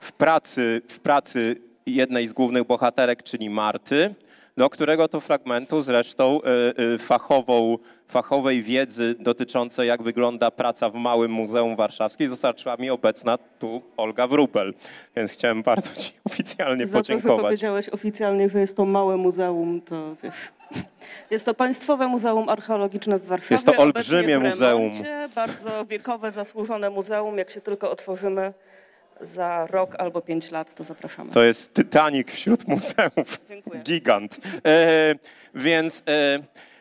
[0.00, 4.14] w pracy, w pracy jednej z głównych bohaterek, czyli Marty,
[4.56, 6.40] do którego to fragmentu zresztą
[6.78, 12.90] y, y, fachową, fachowej wiedzy dotyczącej jak wygląda praca w Małym Muzeum Warszawskim dostarczyła mi
[12.90, 14.74] obecna tu Olga Wrubel.
[15.16, 17.42] Więc chciałem bardzo Ci oficjalnie Za to, że podziękować.
[17.42, 20.34] powiedziałeś oficjalnie, że jest to małe muzeum, to wiesz...
[21.30, 23.54] Jest to Państwowe Muzeum Archeologiczne w Warszawie.
[23.54, 24.82] Jest to olbrzymie w muzeum.
[24.82, 27.38] remoncie, Bardzo wiekowe, zasłużone muzeum.
[27.38, 28.52] Jak się tylko otworzymy
[29.20, 31.30] za rok albo pięć lat, to zapraszamy.
[31.32, 33.40] To jest Titanic wśród muzeów.
[33.48, 33.80] Dziękuję.
[33.82, 34.40] Gigant.
[34.66, 35.14] E,
[35.54, 36.38] więc e,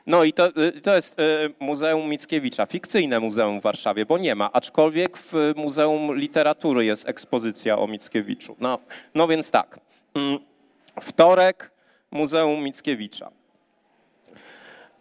[0.07, 1.23] no i to, e, to jest e,
[1.59, 7.77] Muzeum Mickiewicza, fikcyjne muzeum w Warszawie, bo nie ma, aczkolwiek w Muzeum Literatury jest ekspozycja
[7.77, 8.55] o Mickiewiczu.
[8.59, 8.79] No,
[9.15, 9.79] no więc tak.
[10.15, 10.39] Mm,
[11.01, 11.71] Wtorek
[12.11, 13.31] Muzeum Mickiewicza.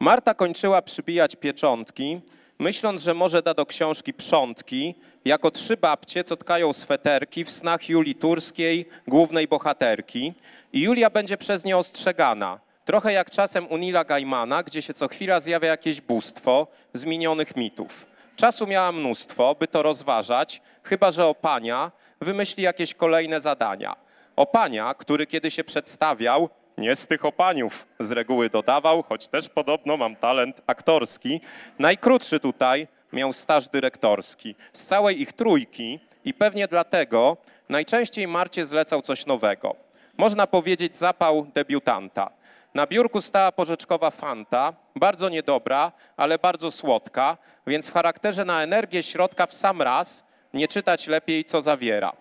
[0.00, 2.20] Marta kończyła przybijać pieczątki,
[2.58, 4.94] myśląc, że może da do książki przątki,
[5.24, 10.34] jako trzy babcie cotkają sweterki w snach Julii Turskiej, głównej bohaterki.
[10.72, 12.60] I Julia będzie przez nie ostrzegana.
[12.84, 17.56] Trochę jak czasem u Nila Gaimana, gdzie się co chwila zjawia jakieś bóstwo z minionych
[17.56, 18.06] mitów.
[18.36, 23.96] Czasu miała mnóstwo, by to rozważać, chyba że Opania wymyśli jakieś kolejne zadania.
[24.36, 29.96] Opania, który kiedy się przedstawiał, nie z tych opaniów z reguły dodawał, choć też podobno
[29.96, 31.40] mam talent aktorski.
[31.78, 34.54] Najkrótszy tutaj miał staż dyrektorski.
[34.72, 37.36] Z całej ich trójki i pewnie dlatego
[37.68, 39.76] najczęściej Marcie zlecał coś nowego.
[40.16, 42.30] Można powiedzieć zapał debiutanta.
[42.74, 47.36] Na biurku stała porzeczkowa Fanta, bardzo niedobra, ale bardzo słodka,
[47.66, 52.12] więc w charakterze na energię środka w sam raz nie czytać lepiej, co zawiera.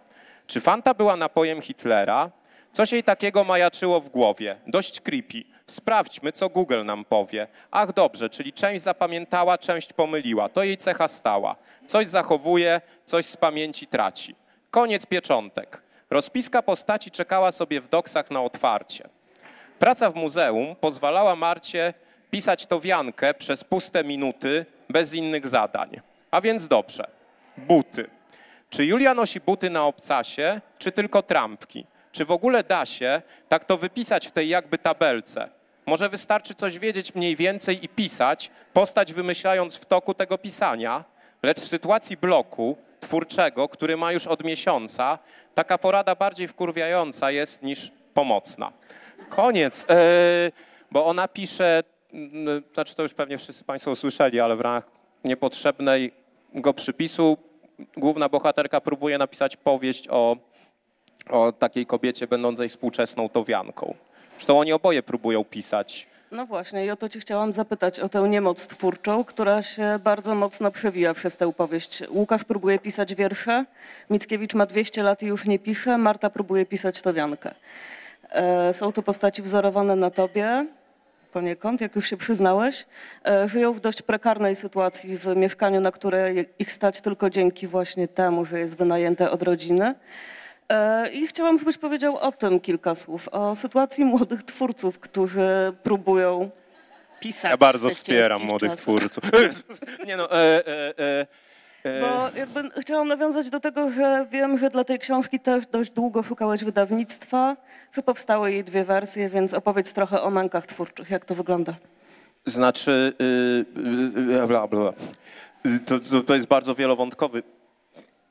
[0.48, 2.32] Czy Fanta była napojem Hitlera?
[2.78, 4.56] Coś jej takiego majaczyło w głowie.
[4.68, 5.44] Dość creepy.
[5.68, 7.48] Sprawdźmy, co Google nam powie.
[7.72, 10.50] Ach, dobrze, czyli część zapamiętała, część pomyliła.
[10.50, 11.56] To jej cecha stała.
[11.88, 14.36] Coś zachowuje, coś z pamięci traci.
[14.72, 15.82] Koniec pieczątek.
[16.10, 19.10] Rozpiska postaci czekała sobie w doksach na otwarcie.
[19.80, 21.94] Praca w muzeum pozwalała Marcie
[22.32, 26.02] pisać to wiankę przez puste minuty bez innych zadań.
[26.32, 27.08] A więc dobrze.
[27.58, 28.10] Buty.
[28.70, 31.86] Czy Julia nosi buty na obcasie, czy tylko trampki?
[32.18, 35.50] Czy w ogóle da się tak to wypisać w tej jakby tabelce?
[35.86, 41.04] Może wystarczy coś wiedzieć mniej więcej i pisać, postać wymyślając w toku tego pisania,
[41.44, 45.20] lecz w sytuacji bloku twórczego, który ma już od miesiąca,
[45.56, 48.72] taka porada bardziej wkurwiająca jest niż pomocna.
[49.30, 49.96] Koniec, e,
[50.92, 51.84] bo ona pisze,
[52.74, 54.90] znaczy to już pewnie wszyscy Państwo usłyszeli, ale w ramach
[55.24, 57.38] niepotrzebnego przypisu
[57.98, 60.38] główna bohaterka próbuje napisać powieść o,
[61.30, 63.94] o takiej kobiecie będącej współczesną towianką.
[64.38, 66.08] Zresztą oni oboje próbują pisać.
[66.32, 70.36] No właśnie, i o to cię chciałam zapytać, o tę niemoc twórczą, która się bardzo
[70.36, 72.04] mocno przewija przez tę powieść.
[72.10, 73.66] Łukasz próbuje pisać wiersze,
[74.10, 77.52] Mickiewicz ma 200 lat i już nie pisze, Marta próbuje pisać towiankę.
[78.30, 80.66] E, Są to postaci wzorowane na tobie,
[81.34, 82.86] poniekąd, jak już się przyznałeś.
[83.26, 88.08] E, Żyją w dość prekarnej sytuacji w mieszkaniu, na które ich stać tylko dzięki właśnie
[88.08, 89.96] temu, że jest wynajęte od rodziny.
[90.72, 96.50] E, I chciałam, żebyś powiedział o tym kilka słów, o sytuacji młodych twórców, którzy próbują
[97.20, 97.52] pisać.
[97.52, 98.82] Ja bardzo wspieram młodych czasach.
[98.84, 99.24] twórców.
[100.08, 101.28] Nie no, e, e, e,
[101.84, 105.92] e, Bo jakby chciałam nawiązać do tego, że wiem, że dla tej książki też dość
[105.92, 107.58] długo szukałeś wydawnictwa,
[107.94, 111.74] że powstały jej dwie wersje, więc opowiedz trochę o mękach twórczych, jak to wygląda.
[112.46, 114.94] Znaczy, y, y, y, bla, bla.
[115.66, 117.44] Y, To, to, to jest bardzo wielowątkowy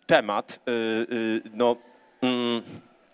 [0.07, 0.61] temat.
[0.69, 0.73] Y,
[1.15, 1.77] y, no,
[2.23, 2.63] mm,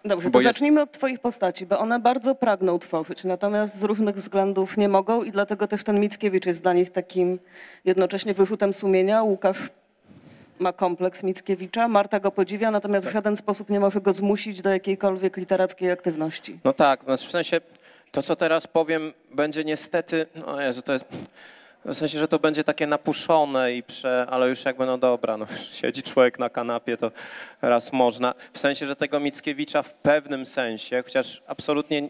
[0.04, 4.16] Dobrze, to jest- zacznijmy od twoich postaci, bo one bardzo pragną tworzyć, natomiast z różnych
[4.16, 7.38] względów nie mogą i dlatego też ten Mickiewicz jest dla nich takim
[7.84, 9.22] jednocześnie wyrzutem sumienia.
[9.22, 9.58] Łukasz
[10.58, 14.70] ma kompleks Mickiewicza, Marta go podziwia, natomiast w żaden sposób nie może go zmusić do
[14.70, 16.58] jakiejkolwiek literackiej aktywności.
[16.64, 17.60] No tak, znaczy w sensie
[18.12, 21.04] to, co teraz powiem, będzie niestety, no Jezu, to jest,
[21.84, 25.46] w sensie, że to będzie takie napuszone i prze, ale już jakby, no dobra, no
[25.80, 27.10] siedzi człowiek na kanapie, to
[27.62, 28.34] raz można.
[28.52, 32.08] W sensie, że tego Mickiewicza w pewnym sensie, chociaż absolutnie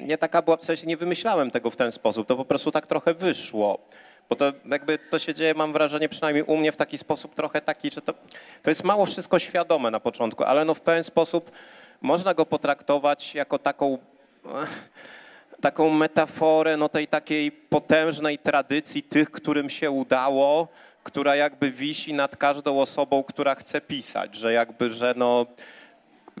[0.00, 2.86] nie taka była, w sensie nie wymyślałem tego w ten sposób, to po prostu tak
[2.86, 3.78] trochę wyszło.
[4.28, 7.60] Bo to jakby to się dzieje, mam wrażenie, przynajmniej u mnie w taki sposób trochę
[7.60, 8.14] taki, że to,
[8.62, 11.50] to jest mało wszystko świadome na początku, ale no w pewien sposób
[12.00, 13.98] można go potraktować jako taką
[15.64, 20.68] taką metaforę no, tej takiej potężnej tradycji tych, którym się udało,
[21.02, 25.46] która jakby wisi nad każdą osobą, która chce pisać, że jakby, że no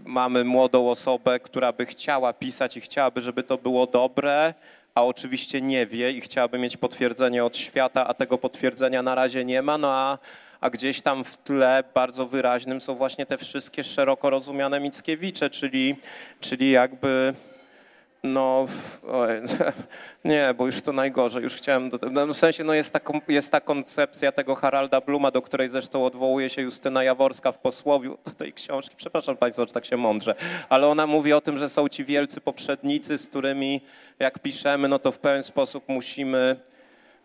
[0.04, 4.54] mamy młodą osobę, która by chciała pisać i chciałaby, żeby to było dobre,
[4.94, 9.44] a oczywiście nie wie i chciałaby mieć potwierdzenie od świata, a tego potwierdzenia na razie
[9.44, 10.18] nie ma, no a,
[10.60, 15.96] a gdzieś tam w tle bardzo wyraźnym są właśnie te wszystkie szeroko rozumiane Mickiewicze, czyli,
[16.40, 17.34] czyli jakby
[18.24, 18.66] no,
[20.24, 23.52] nie, bo już to najgorzej, już chciałem, do, no, w sensie no jest, ta, jest
[23.52, 28.30] ta koncepcja tego Haralda Bluma, do której zresztą odwołuje się Justyna Jaworska w posłowiu do
[28.30, 30.34] tej książki, przepraszam Państwa, że tak się mądrze,
[30.68, 33.80] ale ona mówi o tym, że są ci wielcy poprzednicy, z którymi
[34.18, 36.56] jak piszemy, no to w pewien sposób musimy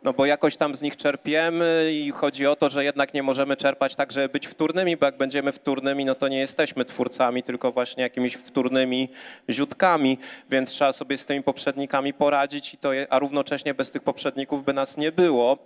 [0.04, 3.58] no bo jakoś tam z nich czerpiemy i chodzi o to, że jednak nie możemy
[3.58, 7.72] czerpać tak, żeby być wtórnymi, bo jak będziemy wtórnymi, no to nie jesteśmy twórcami, tylko
[7.72, 9.10] właśnie jakimiś wtórnymi
[9.50, 10.18] ziutkami,
[10.50, 14.74] więc trzeba sobie z tymi poprzednikami poradzić, i to a równocześnie bez tych poprzedników by
[14.74, 15.58] nas nie było.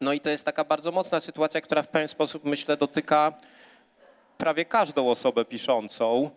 [0.00, 3.32] No i to jest taka bardzo mocna sytuacja, która w pewien sposób, myślę, dotyka
[4.38, 6.30] prawie każdą osobę piszącą.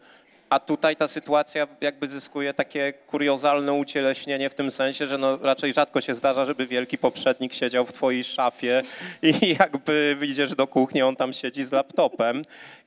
[0.52, 5.74] A tutaj ta sytuacja jakby zyskuje takie kuriozalne ucieleśnienie w tym sensie, że no raczej
[5.74, 8.84] rzadko się zdarza, żeby wielki poprzednik siedział w twojej szafie
[9.22, 12.42] i jakby idziesz do kuchni, on tam siedzi z laptopem.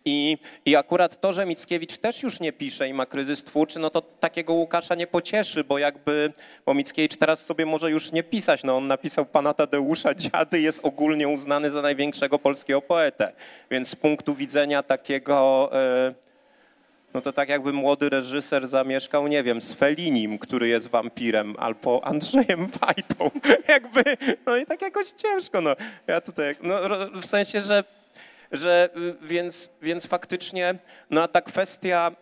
[0.04, 3.90] I, I akurat to, że Mickiewicz też już nie pisze i ma kryzys twórczy, no
[3.90, 6.32] to takiego Łukasza nie pocieszy, bo jakby,
[6.66, 8.64] bo Mickiewicz teraz sobie może już nie pisać.
[8.64, 13.32] No on napisał Pana Tadeusza Dziady, jest ogólnie uznany za największego polskiego poetę.
[13.70, 15.70] Więc z punktu widzenia takiego...
[15.72, 16.33] e,
[17.14, 22.04] no to tak jakby młody reżyser zamieszkał, nie wiem, z Felinim, który jest wampirem, albo
[22.04, 23.30] Andrzejem Wajtą.
[23.68, 24.04] Jakby,
[24.46, 25.76] no i tak jakoś ciężko, no.
[26.06, 26.80] Ja tutaj, no
[27.20, 27.84] w sensie, że,
[28.52, 30.74] że y, więc, więc faktycznie,
[31.10, 32.12] no a ta kwestia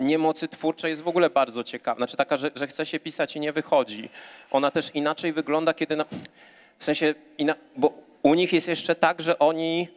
[0.00, 1.96] niemocy twórczej jest w ogóle bardzo ciekawa.
[1.96, 4.08] Znaczy taka, że, że chce się pisać i nie wychodzi.
[4.50, 6.04] Ona też inaczej wygląda, kiedy, na,
[6.78, 9.88] w sensie, ina, bo u nich jest jeszcze tak, że oni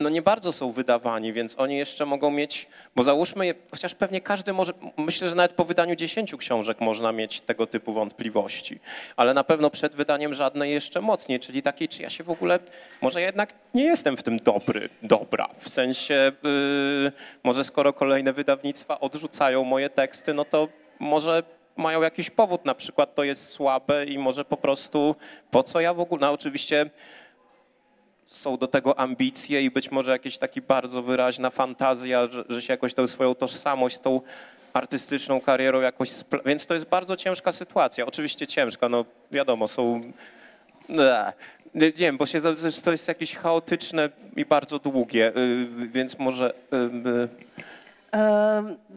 [0.00, 4.20] no nie bardzo są wydawani, więc oni jeszcze mogą mieć, bo załóżmy, je- chociaż pewnie
[4.20, 8.80] każdy może, myślę, że nawet po wydaniu 10 książek można mieć tego typu wątpliwości,
[9.16, 12.58] ale na pewno przed wydaniem żadnej jeszcze mocniej, czyli takiej, czy ja się w ogóle,
[13.00, 17.12] może jednak nie jestem w tym dobry, dobra, w sensie, yy,
[17.44, 21.42] może skoro kolejne wydawnictwa odrzucają moje teksty, no to może
[21.76, 25.16] mają jakiś powód, na przykład to jest słabe i może po prostu,
[25.50, 26.90] po co ja w ogóle, no oczywiście
[28.26, 32.72] są do tego ambicje i być może jakaś taka bardzo wyraźna fantazja, że, że się
[32.72, 34.20] jakoś tą swoją tożsamość, tą
[34.72, 36.10] artystyczną karierą jakoś...
[36.46, 38.06] Więc to jest bardzo ciężka sytuacja.
[38.06, 40.00] Oczywiście ciężka, no wiadomo, są...
[41.74, 42.40] Nie, wiem, bo się,
[42.84, 46.54] to jest jakieś chaotyczne i bardzo długie, y, więc może...
[46.72, 47.28] y, y,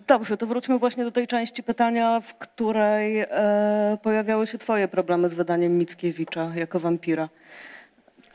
[0.07, 5.29] Dobrze, to wróćmy właśnie do tej części pytania, w której e, pojawiały się twoje problemy
[5.29, 7.29] z wydaniem Mickiewicza jako wampira.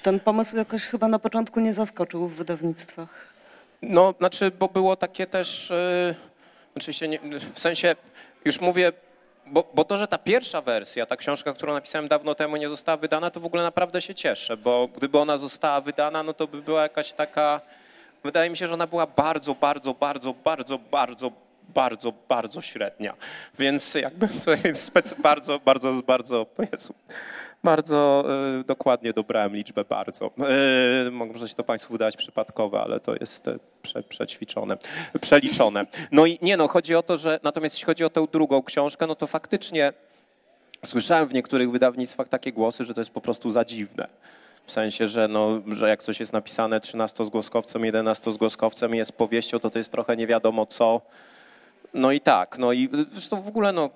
[0.03, 3.09] Ten pomysł jakoś chyba na początku nie zaskoczył w wydawnictwach.
[3.83, 6.15] No, znaczy, bo było takie też, yy,
[6.77, 7.19] oczywiście nie,
[7.55, 7.95] w sensie,
[8.45, 8.93] już mówię,
[9.47, 12.97] bo, bo to, że ta pierwsza wersja, ta książka, którą napisałem dawno temu nie została
[12.97, 16.63] wydana, to w ogóle naprawdę się cieszę, bo gdyby ona została wydana, no to by
[16.63, 17.61] była jakaś taka,
[18.25, 21.33] wydaje mi się, że ona była bardzo, bardzo, bardzo, bardzo, bardzo,
[21.69, 23.15] bardzo, bardzo średnia.
[23.59, 26.95] Więc jakby to jest bardzo, bardzo, bardzo, Jezu,
[27.63, 28.25] bardzo
[28.61, 30.31] y, dokładnie dobrałem liczbę bardzo.
[31.07, 34.77] Y, może się to Państwu wydawać przypadkowe, ale to jest y, prze, przećwiczone,
[35.21, 35.87] przeliczone.
[36.13, 39.07] No i nie no, chodzi o to, że natomiast jeśli chodzi o tę drugą książkę,
[39.07, 39.93] no to faktycznie
[40.85, 44.09] słyszałem w niektórych wydawnictwach takie głosy, że to jest po prostu za dziwne.
[44.67, 49.71] W sensie, że, no, że jak coś jest napisane 13-zgłoskowcem, 11-zgłoskowcem i jest powieścią, to
[49.71, 51.01] to jest trochę nie wiadomo co.
[51.95, 53.91] No i tak, no i zresztą w ogóle no,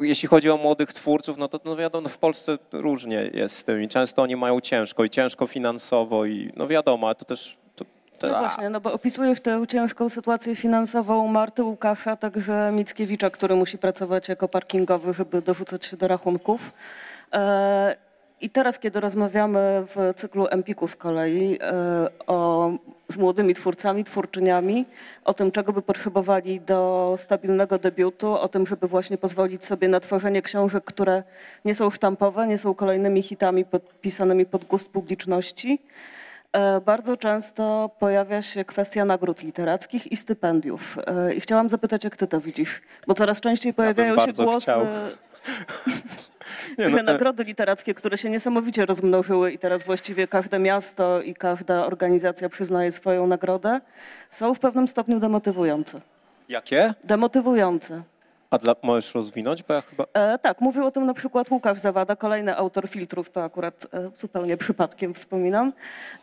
[0.00, 3.82] jeśli chodzi o młodych twórców, no to no wiadomo, w Polsce różnie jest z tym
[3.82, 7.58] i często oni mają ciężko i ciężko finansowo i no wiadomo, ale to też,
[8.22, 13.78] No właśnie, no bo opisujesz tę ciężką sytuację finansową Marty Łukasza, także Mickiewicza, który musi
[13.78, 16.72] pracować jako parkingowy, żeby dorzucać się do rachunków.
[18.42, 22.70] I teraz, kiedy rozmawiamy w cyklu Empiku z kolei e, o,
[23.08, 24.86] z młodymi twórcami, twórczyniami,
[25.24, 30.00] o tym, czego by potrzebowali do stabilnego debiutu, o tym, żeby właśnie pozwolić sobie na
[30.00, 31.22] tworzenie książek, które
[31.64, 35.78] nie są sztampowe, nie są kolejnymi hitami podpisanymi pod gust publiczności,
[36.52, 40.98] E, Bardzo często pojawia się kwestia nagród literackich i stypendiów.
[41.06, 42.80] E, I chciałam zapytać, jak ty to widzisz?
[43.06, 44.86] Bo coraz częściej pojawiają się bardzo głosy, chciał.
[46.78, 51.34] Nie, no, e, nagrody literackie, które się niesamowicie rozmnożyły i teraz właściwie każde miasto i
[51.34, 53.80] każda organizacja przyznaje swoją nagrodę,
[54.30, 56.00] są w pewnym stopniu demotywujące.
[56.48, 56.94] Jakie?
[57.04, 58.02] Demotywujące.
[58.52, 60.04] A dla, możesz rozwinąć, bo ja chyba...
[60.14, 64.10] E, tak, mówił o tym na przykład Łukasz Zawada, kolejny autor filtrów, to akurat e,
[64.18, 65.72] zupełnie przypadkiem wspominam,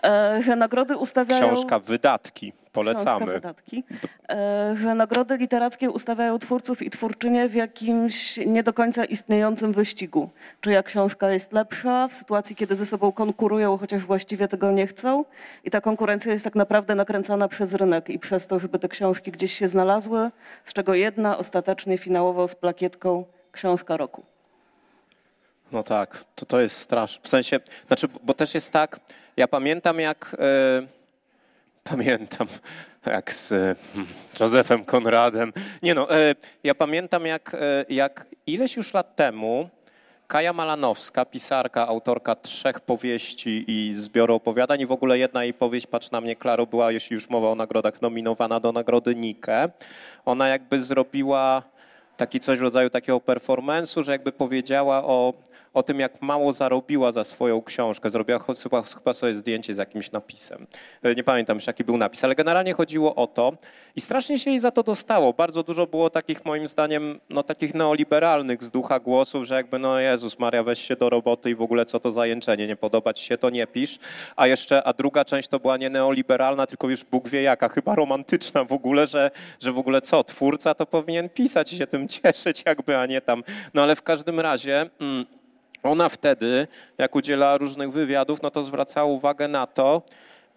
[0.04, 1.54] e, że nagrody ustawiają...
[1.54, 3.26] Książka Wydatki, polecamy.
[3.26, 3.84] wydatki,
[4.30, 10.30] e, że nagrody literackie ustawiają twórców i twórczynie w jakimś nie do końca istniejącym wyścigu.
[10.62, 15.26] Czyja książka jest lepsza w sytuacji, kiedy ze sobą konkurują, chociaż właściwie tego nie chcą.
[15.64, 19.32] I ta konkurencja jest tak naprawdę nakręcana przez rynek i przez to, żeby te książki
[19.32, 20.32] gdzieś się znalazły,
[20.66, 24.24] z czego jedna ostatecznie finałowo z plakietką książka roku.
[25.72, 27.22] No tak, to, to jest straszne.
[27.24, 29.00] W sensie, znaczy, bo też jest tak,
[29.38, 30.99] ja pamiętam jak, e,
[31.90, 32.48] pamiętam
[33.06, 33.50] jak z
[33.94, 34.08] hmm,
[34.40, 39.70] Józefem Konradem, nie no, e, ja pamiętam jak, e, jak ileś już lat temu
[40.28, 45.88] Kaja Malanowska, pisarka, autorka trzech powieści i zbioru opowiadań i w ogóle jedna jej powieść,
[45.88, 49.70] Patrz na mnie Klaro, była, jeśli już mowa o nagrodach, nominowana do nagrody Nike.
[50.26, 51.64] Ona jakby zrobiła
[52.18, 55.34] taki coś w rodzaju takiego performance'u, że jakby powiedziała o,
[55.74, 58.10] o tym, jak mało zarobiła za swoją książkę.
[58.10, 60.68] Zrobiła chyba, chyba sobie zdjęcie z jakimś napisem.
[61.04, 63.54] E, Nie pamiętam już, jaki był napis, ale generalnie chodziło o to
[63.96, 65.34] i strasznie się jej za to dostało.
[65.34, 70.00] Bardzo dużo było takich, moim zdaniem, no takich neoliberalnych z ducha głosów, że jakby, no
[70.00, 73.14] Jezus Maria, weź się do roboty i w ogóle co to za jęczenie, nie podoba
[73.14, 74.00] ci się, to nie pisz.
[74.36, 77.96] A jeszcze, a druga część to była nie neoliberalna, tylko już Bóg wie jaka, chyba
[77.96, 82.64] romantyczna w ogóle, że, że w ogóle co, twórca to powinien pisać się tym cieszyć
[82.66, 83.44] jakby, a nie tam.
[83.74, 84.90] No ale w każdym razie...
[85.00, 85.39] Mm,
[85.84, 90.02] ona wtedy, jak udzielała różnych wywiadów, no to zwracała uwagę na to,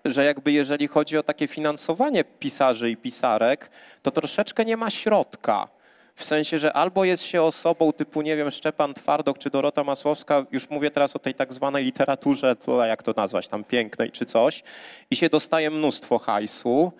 [0.04, 3.70] że jakby jeżeli chodzi o takie finansowanie pisarzy i pisarek,
[4.02, 5.68] to troszeczkę nie ma środka.
[6.14, 10.44] W sensie, że albo jest się osobą typu, nie wiem, Szczepan Twardok czy Dorota Masłowska,
[10.50, 12.56] już mówię teraz o tej tak zwanej literaturze,
[12.88, 14.62] jak to nazwać, tam pięknej czy coś,
[15.10, 16.92] i się dostaje mnóstwo hajsu,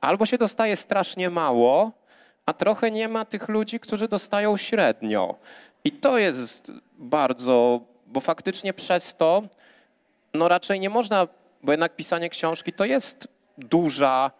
[0.00, 1.92] albo się dostaje strasznie mało,
[2.46, 5.34] a trochę nie ma tych ludzi, którzy dostają średnio.
[5.84, 9.42] I to jest bardzo, bo faktycznie przez to,
[10.34, 11.28] no raczej nie można,
[11.62, 14.30] bo jednak pisanie książki to jest duża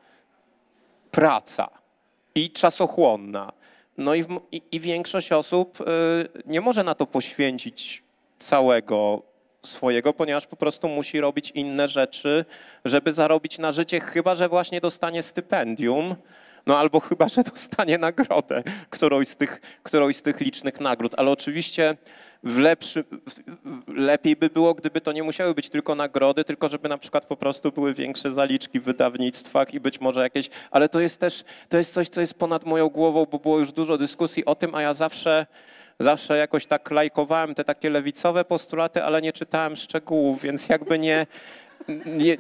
[1.10, 1.68] praca
[2.34, 3.52] i czasochłonna.
[3.98, 5.84] No i, w, i, i większość osób y,
[6.46, 8.02] nie może na to poświęcić
[8.38, 9.22] całego
[9.62, 12.44] swojego, ponieważ po prostu musi robić inne rzeczy,
[12.84, 16.16] żeby zarobić na życie, chyba że właśnie dostanie stypendium.
[16.66, 21.12] No albo chyba, że dostanie nagrodę, którąś z tych, którąś z tych licznych nagród.
[21.16, 21.96] Ale oczywiście
[22.42, 26.88] w lepszy, w, lepiej by było, gdyby to nie musiały być tylko nagrody, tylko żeby
[26.88, 30.50] na przykład po prostu były większe zaliczki w wydawnictwach i być może jakieś...
[30.70, 33.72] Ale to jest też, to jest coś, co jest ponad moją głową, bo było już
[33.72, 35.46] dużo dyskusji o tym, a ja zawsze...
[36.02, 41.26] Zawsze jakoś tak lajkowałem te takie lewicowe postulaty, ale nie czytałem szczegółów, więc jakby nie,
[42.06, 42.36] nie,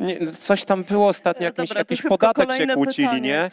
[0.00, 3.28] nie, coś tam było ostatnio, jakiś, Dobra, jakiś podatek się kłócili, pytanie.
[3.28, 3.50] nie?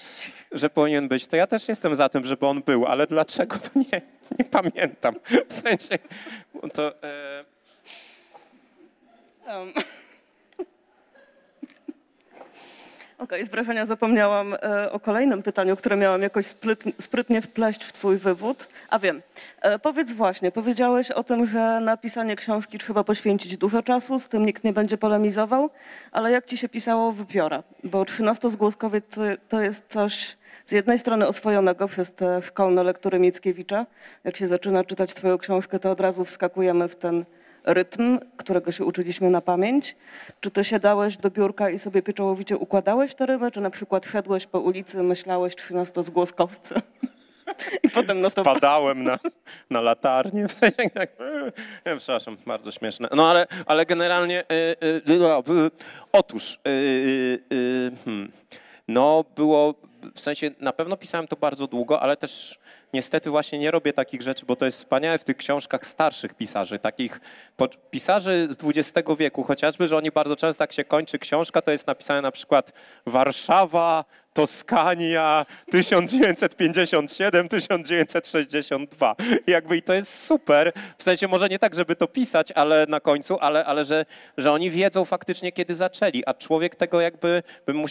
[0.52, 1.28] Że powinien być.
[1.28, 4.02] To ja też jestem za tym, żeby on był, ale dlaczego to nie,
[4.40, 5.16] nie pamiętam.
[5.50, 6.00] W sensie,
[6.74, 7.04] to...
[7.04, 7.44] E,
[9.48, 9.74] Um.
[13.24, 17.92] Okej, z wrażenia zapomniałam e, o kolejnym pytaniu, które miałam jakoś spryt, sprytnie wpleść w
[17.94, 18.68] twój wywód.
[18.90, 19.22] A wiem,
[19.62, 24.28] e, powiedz właśnie, powiedziałeś o tym, że na pisanie książki trzeba poświęcić dużo czasu, z
[24.28, 25.70] tym nikt nie będzie polemizował,
[26.12, 27.64] ale jak ci się pisało wypiora?
[27.84, 33.86] Bo 13-zgłoskowiec to, to jest coś z jednej strony oswojonego przez te szkolne lektury Mickiewicza.
[34.24, 37.26] Jak się zaczyna czytać twoją książkę, to od razu wskakujemy w ten
[37.66, 39.96] rytm, którego się uczyliśmy na pamięć.
[40.42, 44.48] Czy ty siadałeś do biurka i sobie pieczołowicie układałeś te rymy, czy na przykład szedłeś
[44.48, 46.82] po ulicy, myślałeś 13-zgłoskowce
[47.84, 48.54] i potem notowałeś?
[48.62, 49.20] Padałem na,
[49.70, 50.48] na latarnię.
[50.48, 51.52] W sensie tak, e,
[51.86, 53.08] nie, przepraszam, bardzo śmieszne.
[53.16, 55.70] No ale, ale generalnie, e, e, e,
[56.12, 58.32] otóż, e, e, hmm,
[58.88, 59.74] no było,
[60.16, 62.60] w sensie na pewno pisałem to bardzo długo, ale też
[62.94, 66.80] niestety właśnie nie robię takich rzeczy, bo to jest wspaniałe w tych książkach starszych pisarzy,
[66.80, 67.22] takich
[67.92, 71.88] pisarzy z XX wieku chociażby, że oni bardzo często jak się kończy książka, to jest
[71.88, 72.74] napisane na przykład
[73.06, 79.16] Warszawa, Toskania 1957, 1962.
[79.48, 80.72] I jakby i to jest super.
[80.98, 84.06] W sensie może nie tak, żeby to pisać, ale na końcu, ale, ale że,
[84.38, 87.44] że oni wiedzą faktycznie, kiedy zaczęli, a człowiek tego jakby,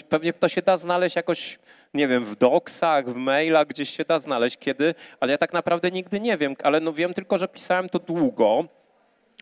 [0.08, 1.58] pewnie to się da znaleźć jakoś,
[1.94, 5.90] nie wiem, w doksach, w mailach, gdzieś się da znaleźć kiedy, ale ja tak naprawdę
[5.90, 8.64] nigdy nie wiem, ale no wiem tylko, że pisałem to długo.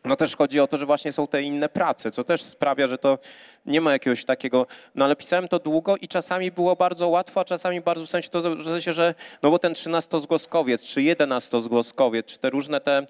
[0.04, 2.98] No też chodzi o to, że właśnie są te inne prace, co też sprawia, że
[2.98, 3.18] to
[3.66, 7.44] nie ma jakiegoś takiego, no ale pisałem to długo i czasami było bardzo łatwo, a
[7.44, 12.38] czasami bardzo w sensie, to, w sensie że no bo ten trzynastozgłoskowiec, czy jedenastozgłoskowiec, czy
[12.38, 13.06] te różne te,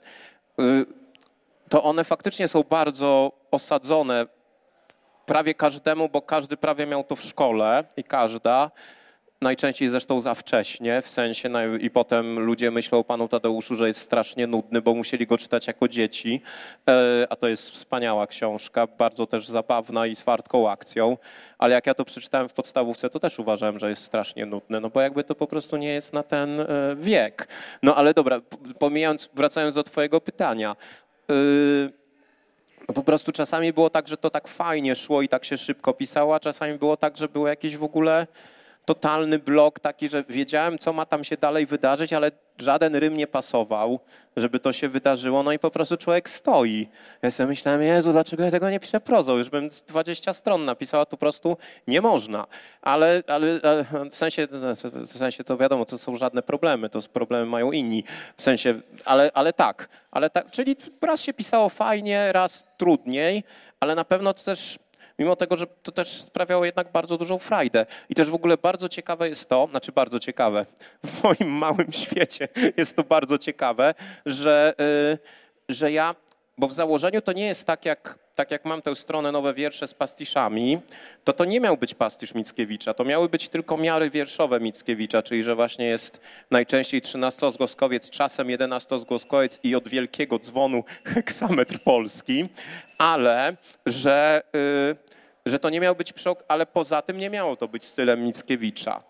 [0.61, 0.87] y,
[1.69, 4.27] to one faktycznie są bardzo osadzone
[5.27, 8.71] prawie każdemu, bo każdy prawie miał to w szkole i każda,
[9.43, 14.01] najczęściej zresztą za wcześnie, w sensie i potem ludzie myślą o panu Tadeuszu, że jest
[14.01, 16.43] strasznie nudny, bo musieli go czytać jako dzieci,
[16.89, 20.25] e, a to jest wspaniała książka, bardzo też zabawna i z
[20.71, 21.17] akcją,
[21.59, 24.91] ale jak ja to przeczytałem w podstawówce, to też uważałem, że jest strasznie nudny, no
[24.91, 26.67] bo jakby to po prostu nie jest na ten e,
[26.97, 27.49] wiek.
[27.83, 28.41] No ale dobra,
[28.79, 30.77] pomijając, wracając do twojego pytania,
[31.31, 35.93] e, po prostu czasami było tak, że to tak fajnie szło i tak się szybko
[35.93, 38.27] pisało, a czasami było tak, że było jakieś w ogóle
[38.85, 43.27] totalny blok taki, że wiedziałem, co ma tam się dalej wydarzyć, ale żaden rym nie
[43.27, 44.01] pasował,
[44.37, 46.89] żeby to się wydarzyło, no i po prostu człowiek stoi.
[47.23, 49.37] Ja sobie myślałem, Jezu, dlaczego ja tego nie piszę prozą?
[49.37, 51.57] Już bym 20 stron napisała, tu po prostu
[51.87, 52.47] nie można.
[52.83, 53.61] Ale, ale,
[54.11, 54.49] w, sensie,
[55.07, 58.05] w sensie to wiadomo, to są żadne problemy, to problemy mają inni.
[58.37, 63.45] W sensie, ale, ale tak, ale tak, czyli raz się pisało fajnie, raz trudniej,
[63.81, 64.79] ale na pewno to też
[65.21, 67.87] mimo tego, że to też sprawiało jednak bardzo dużą frajdę.
[68.09, 70.67] I też w ogóle bardzo ciekawe jest to, znaczy bardzo ciekawe,
[71.07, 73.95] w moim małym świecie jest to bardzo ciekawe,
[74.27, 75.19] że, yy,
[75.69, 76.15] że ja,
[76.61, 79.89] bo w założeniu to nie jest tak jak tak jak mam tę stronę Nowe Wiersze
[79.89, 80.81] z pastiszami,
[81.25, 85.43] to to nie miał być pastisz Mickiewicza, to miały być tylko miary wierszowe Mickiewicza, czyli
[85.43, 90.85] że właśnie jest najczęściej 13-zgłoskowiec, czasem 11-zgłoskowiec i od wielkiego dzwonu
[91.15, 92.49] heksametr polski,
[92.99, 93.57] ale
[93.87, 94.43] że...
[94.53, 94.97] Yy,
[95.47, 99.03] że to nie miał być przok, ale poza tym nie miało to być stylem Mickiewicza.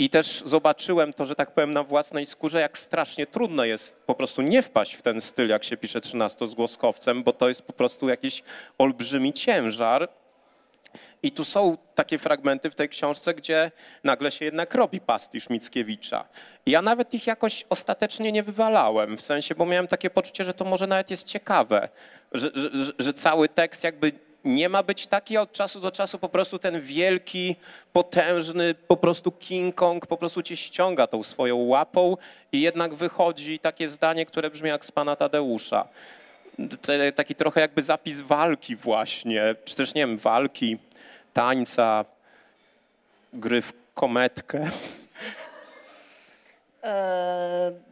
[0.00, 4.14] I też zobaczyłem to, że tak powiem, na własnej skórze, jak strasznie trudno jest po
[4.14, 7.62] prostu nie wpaść w ten styl, jak się pisze 13 z głoskowcem, bo to jest
[7.62, 8.42] po prostu jakiś
[8.78, 10.08] olbrzymi ciężar.
[11.22, 13.70] I tu są takie fragmenty w tej książce, gdzie
[14.04, 16.24] nagle się jednak robi pastisz Mickiewicza.
[16.66, 20.64] Ja nawet ich jakoś ostatecznie nie wywalałem, w sensie, bo miałem takie poczucie, że to
[20.64, 21.88] może nawet jest ciekawe,
[22.32, 24.12] że, że, że cały tekst jakby
[24.44, 27.56] nie ma być taki od czasu do czasu po prostu ten wielki,
[27.92, 32.16] potężny, po prostu King Kong po prostu cię ściąga tą swoją łapą
[32.52, 35.88] i jednak wychodzi takie zdanie, które brzmi jak z pana Tadeusza.
[37.14, 40.78] Taki trochę jakby zapis walki właśnie, czy też nie wiem, walki,
[41.32, 42.04] tańca,
[43.32, 44.70] gry w kometkę.
[46.82, 47.89] Eee,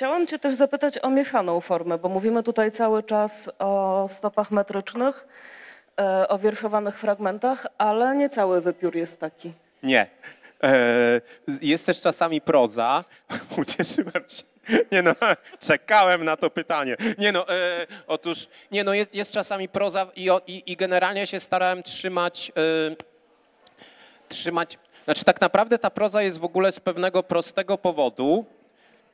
[0.00, 5.26] chciałam cię też zapytać o mieszaną formę, bo mówimy tutaj cały czas o stopach metrycznych,
[6.00, 9.52] E, o wierszowanych fragmentach, ale nie cały wypiór jest taki.
[9.82, 10.06] Nie.
[10.62, 11.20] E,
[11.62, 13.04] jest też czasami proza.
[13.62, 14.42] Ucieszyłem się.
[14.92, 15.14] Nie no,
[15.68, 16.96] czekałem na to pytanie.
[17.18, 21.40] Nie no, e, otóż, nie no, jest, jest czasami proza i, i, i generalnie się
[21.40, 22.96] starałem trzymać, e,
[24.28, 28.46] trzymać, znaczy tak naprawdę ta proza jest w ogóle z pewnego prostego powodu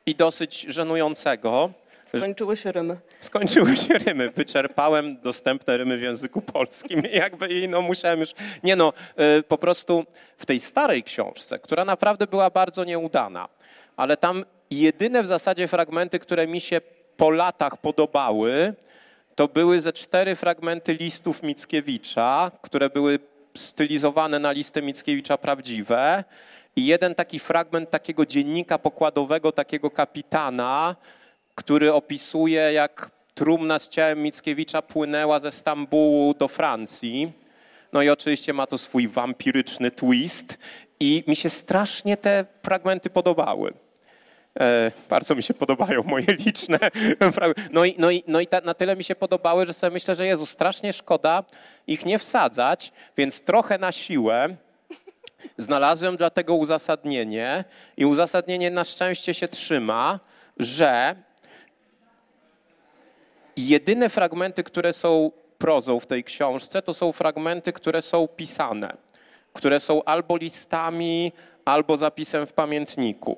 [0.07, 1.71] i dosyć żenującego,
[2.07, 2.97] Skończyły się rymy.
[3.21, 4.31] Skończyły się rymy.
[4.31, 7.03] Wyczerpałem dostępne rymy w języku polskim.
[7.23, 8.31] Jakby i no musiałem już...
[8.63, 8.93] Nie no,
[9.39, 10.05] y, po prostu
[10.39, 13.49] w tej starej książce, która naprawdę była bardzo nieudana,
[13.97, 16.81] ale tam jedyne w zasadzie fragmenty, które mi się
[17.17, 18.75] po latach podobały,
[19.35, 23.19] to były ze cztery fragmenty listów Mickiewicza, które były
[23.57, 26.25] stylizowane na listy Mickiewicza prawdziwe
[26.77, 30.97] i jeden taki fragment takiego dziennika pokładowego, takiego kapitana,
[31.55, 37.33] który opisuje, jak trumna z ciałem Mickiewicza płynęła ze Stambułu do Francji.
[37.93, 40.59] No i oczywiście ma to swój wampiryczny twist
[41.01, 43.73] i mi się strasznie te fragmenty podobały.
[44.61, 46.79] E, bardzo mi się podobają moje liczne.
[47.73, 50.15] No i, no i, no i ta, na tyle mi się podobały, że sobie myślę,
[50.15, 51.45] że Jezu, strasznie szkoda
[51.87, 54.57] ich nie wsadzać, więc trochę na siłę
[55.59, 57.65] znalazłem dla tego uzasadnienie
[57.97, 60.21] i uzasadnienie na szczęście się trzyma,
[60.57, 61.17] że
[63.57, 68.97] jedyne fragmenty, które są prozą w tej książce, to są fragmenty, które są pisane,
[69.53, 71.33] które są albo listami,
[71.65, 73.37] albo zapisem w pamiętniku.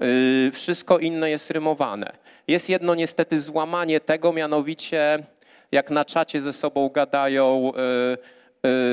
[0.00, 2.12] Yy, wszystko inne jest rymowane.
[2.48, 5.24] Jest jedno niestety złamanie tego, mianowicie
[5.72, 8.18] jak na czacie ze sobą gadają, yy,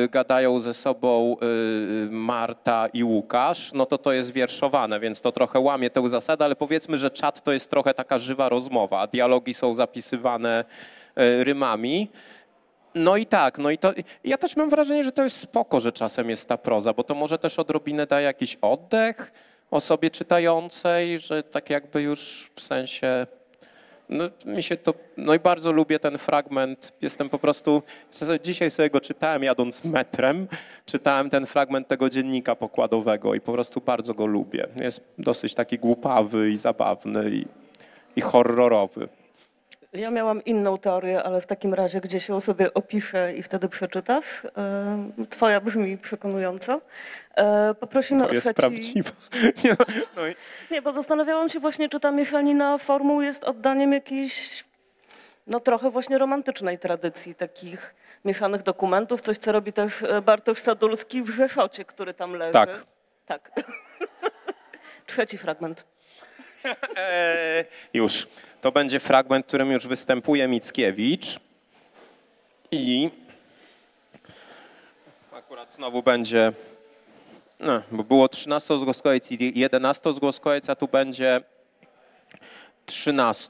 [0.10, 1.36] gadają ze sobą
[2.10, 6.56] Marta i Łukasz, no to to jest wierszowane, więc to trochę łamie tę zasadę, ale
[6.56, 10.66] powiedzmy, że czat to jest trochę taka żywa rozmowa, dialogi są zapisywane
[11.44, 12.10] rymami.
[12.96, 13.94] No i tak, no i to
[14.24, 17.16] ja też mam wrażenie, że to jest spoko, że czasem jest ta proza, bo to
[17.16, 19.32] może też odrobinę daje jakiś oddech
[19.72, 23.28] osobie czytającej, że tak jakby już w sensie
[24.10, 26.94] no, mi się to, no i bardzo lubię ten fragment.
[27.02, 27.84] Jestem po prostu,
[28.44, 30.48] dzisiaj sobie go czytałem jadąc metrem,
[30.86, 34.68] czytałem ten fragment tego dziennika pokładowego i po prostu bardzo go lubię.
[34.82, 37.46] Jest dosyć taki głupawy i zabawny i,
[38.16, 39.10] i horrorowy.
[39.94, 44.46] Ja miałam inną teorię, ale w takim razie gdzie się sobie opiszę i wtedy przeczytasz.
[44.58, 46.82] E, twoja brzmi przekonująco.
[47.36, 48.62] E, poprosimy to jest o trzeci...
[48.62, 49.12] prawdziwa.
[49.64, 49.76] Nie,
[50.16, 50.36] no, i...
[50.72, 54.64] Nie, bo zastanawiałam się właśnie, czy ta mieszanina formuł jest oddaniem jakiejś
[55.48, 61.24] no trochę właśnie romantycznej tradycji takich mieszanych dokumentów, coś co robi też e, Bartosz Sadulski
[61.24, 62.54] w Rzeszocie, który tam leży.
[62.54, 62.86] Tak.
[63.26, 63.52] Tak.
[65.08, 65.86] Trzeci fragment.
[67.94, 68.28] już.
[68.62, 71.40] To będzie fragment, w którym już występuje Mickiewicz.
[72.72, 73.10] I
[75.32, 76.54] akurat znowu będzie,
[77.60, 81.42] no, bo było 13 zgłoskojec i 11 zgłoskojec, a tu będzie
[82.86, 83.50] 13.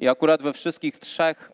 [0.00, 1.51] I akurat we wszystkich trzech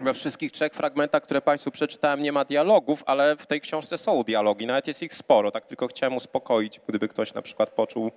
[0.00, 4.22] we wszystkich trzech fragmentach, które Państwu przeczytałem, nie ma dialogów, ale w tej książce są
[4.22, 5.50] dialogi, nawet jest ich sporo.
[5.50, 8.10] Tak tylko chciałem uspokoić, gdyby ktoś na przykład poczuł,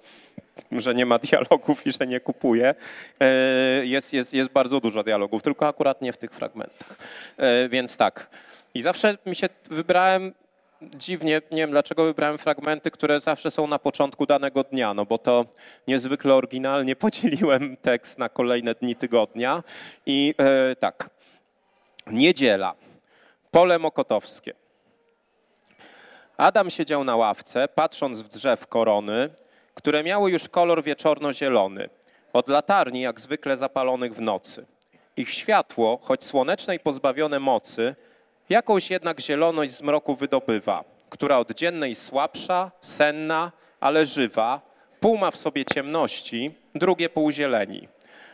[0.72, 2.76] że nie ma dialogów i że nie kupuje.
[3.20, 3.26] E,
[3.86, 6.98] jest, jest, jest bardzo dużo dialogów, tylko akurat nie w tych fragmentach.
[7.38, 8.30] E, więc tak.
[8.74, 10.34] I zawsze mi się wybrałem
[10.82, 15.18] dziwnie, nie wiem dlaczego wybrałem fragmenty, które zawsze są na początku danego dnia, no bo
[15.18, 15.46] to
[15.88, 19.64] niezwykle oryginalnie podzieliłem tekst na kolejne dni tygodnia.
[20.06, 21.10] I e, tak.
[22.12, 22.74] Niedziela.
[23.52, 24.54] Pole Mokotowskie.
[26.38, 29.30] Adam siedział na ławce, patrząc w drzew korony,
[29.74, 31.90] które miały już kolor wieczorno-zielony,
[32.34, 34.66] od latarni jak zwykle zapalonych w nocy.
[35.18, 37.96] Ich światło, choć słonecznej pozbawione mocy,
[38.50, 44.62] jakąś jednak zieloność z mroku wydobywa, która od dziennej słabsza, senna, ale żywa,
[45.00, 47.88] pół ma w sobie ciemności, drugie pół zieleni.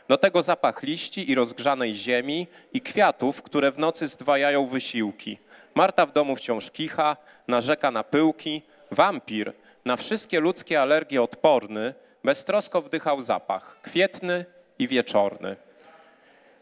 [0.07, 5.37] Do tego zapach liści i rozgrzanej ziemi i kwiatów, które w nocy zdwajają wysiłki.
[5.75, 8.61] Marta w domu wciąż kicha, narzeka na pyłki.
[8.91, 9.53] Wampir,
[9.85, 11.93] na wszystkie ludzkie alergie odporny,
[12.23, 14.45] beztrosko wdychał zapach, kwietny
[14.79, 15.55] i wieczorny.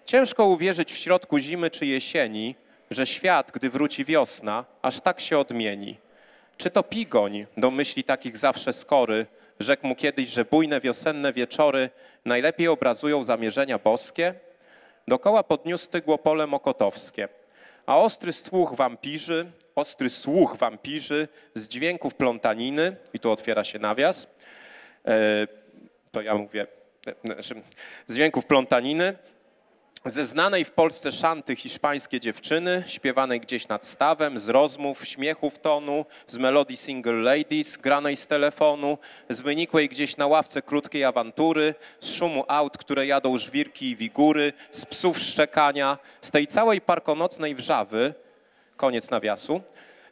[0.06, 2.56] Ciężko uwierzyć w środku zimy czy jesieni,
[2.91, 5.98] że świat, gdy wróci wiosna, aż tak się odmieni.
[6.58, 9.26] Czy to pigoń, do myśli takich zawsze skory,
[9.60, 11.89] Rzekł mu kiedyś, że bujne wiosenne wieczory
[12.26, 14.34] najlepiej obrazują zamierzenia boskie.
[15.08, 17.28] Dokoła podniósł tygło pole mokotowskie,
[17.86, 24.28] a ostry słuch wampirzy, ostry słuch wampirzy z dźwięków plątaniny, i tu otwiera się nawias,
[25.08, 25.47] e,
[26.12, 26.68] to ja mówię,
[27.08, 27.62] e, znaczy,
[28.08, 29.18] z dźwięków plątaniny,
[30.06, 36.06] ze znanej w Polsce szanty hiszpańskie dziewczyny, śpiewanej gdzieś nad stawem, z rozmów, śmiechów tonu,
[36.28, 38.97] z melodii single ladies, granej z telefonu,
[39.30, 44.53] z wynikłej gdzieś na ławce krótkiej awantury, z szumu aut, które jadą żwirki i wigury,
[44.72, 48.14] z psów szczekania, z tej całej parkonocnej wrzawy,
[48.78, 49.62] koniec nawiasu,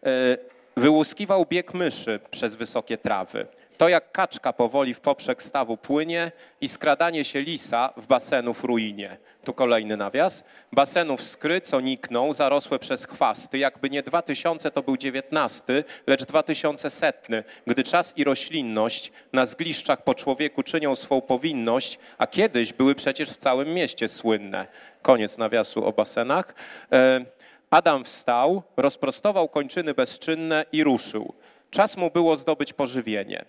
[0.04, 0.38] e,
[0.78, 3.48] wyłuskiwał bieg myszy przez wysokie trawy.
[3.78, 9.18] To jak kaczka powoli w poprzek stawu płynie i skradanie się lisa w basenów ruinie.
[9.44, 10.44] Tu kolejny nawias.
[10.72, 13.58] Basenów skry, co nikną, zarosłe przez chwasty.
[13.58, 17.34] Jakby nie 2000 to był 19, lecz 2100,
[17.68, 23.30] gdy czas i roślinność na zgliszczach po człowieku czynią swą powinność, a kiedyś były przecież
[23.30, 24.68] w całym mieście słynne.
[25.02, 26.56] Koniec nawiasu o basenach.
[26.92, 27.26] E,
[27.70, 31.34] Adam wstał, rozprostował kończyny bezczynne i ruszył.
[31.72, 33.46] Czas mu było zdobyć pożywienie.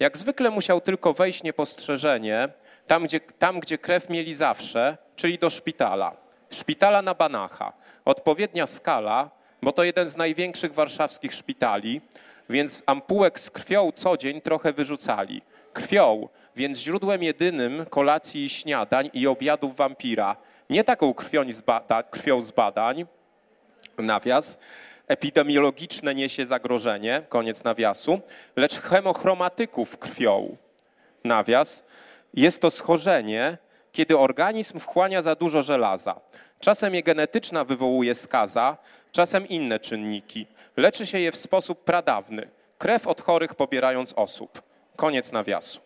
[0.00, 2.48] Jak zwykle musiał tylko wejść niepostrzeżenie
[2.86, 6.16] tam gdzie, tam, gdzie krew mieli zawsze, czyli do szpitala.
[6.50, 7.72] Szpitala na Banacha.
[8.04, 9.30] Odpowiednia skala,
[9.62, 12.00] bo to jeden z największych warszawskich szpitali,
[12.48, 15.42] więc ampułek z krwią co dzień trochę wyrzucali.
[15.72, 20.36] Krwią, więc źródłem jedynym kolacji i śniadań i obiadów wampira.
[20.70, 23.06] Nie taką krwią z, bada, krwią z badań,
[23.98, 24.58] nawias,
[25.08, 28.20] epidemiologiczne niesie zagrożenie, koniec nawiasu,
[28.56, 30.56] lecz hemochromatyków krwią,
[31.24, 31.84] nawias,
[32.34, 33.58] jest to schorzenie,
[33.92, 36.20] kiedy organizm wchłania za dużo żelaza.
[36.60, 38.76] Czasem je genetyczna wywołuje skaza,
[39.12, 40.46] czasem inne czynniki.
[40.76, 42.48] Leczy się je w sposób pradawny.
[42.78, 44.62] krew od chorych pobierając osób.
[44.96, 45.80] Koniec nawiasu.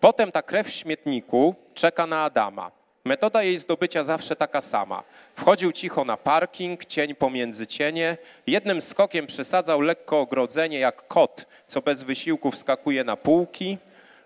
[0.00, 2.70] Potem ta krew w śmietniku czeka na Adama.
[3.04, 5.02] Metoda jej zdobycia zawsze taka sama.
[5.34, 11.80] Wchodził cicho na parking, cień pomiędzy cienie, jednym skokiem przysadzał lekko ogrodzenie jak kot, co
[11.80, 13.78] bez wysiłku wskakuje na półki,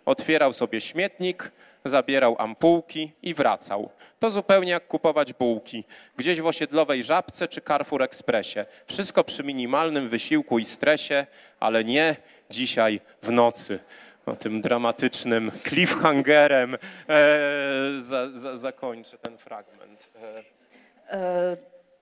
[0.06, 1.52] otwierał sobie śmietnik,
[1.84, 3.90] zabierał ampułki i wracał.
[4.18, 5.84] To zupełnie jak kupować bułki,
[6.16, 8.60] gdzieś w osiedlowej żabce czy Carrefour Expressie.
[8.86, 11.26] Wszystko przy minimalnym wysiłku i stresie,
[11.60, 12.16] ale nie
[12.50, 13.78] dzisiaj w nocy.
[14.26, 16.78] No, tym dramatycznym cliffhangerem e,
[18.00, 20.10] za, za, zakończę ten fragment.
[20.22, 20.56] E,
[21.10, 21.56] E,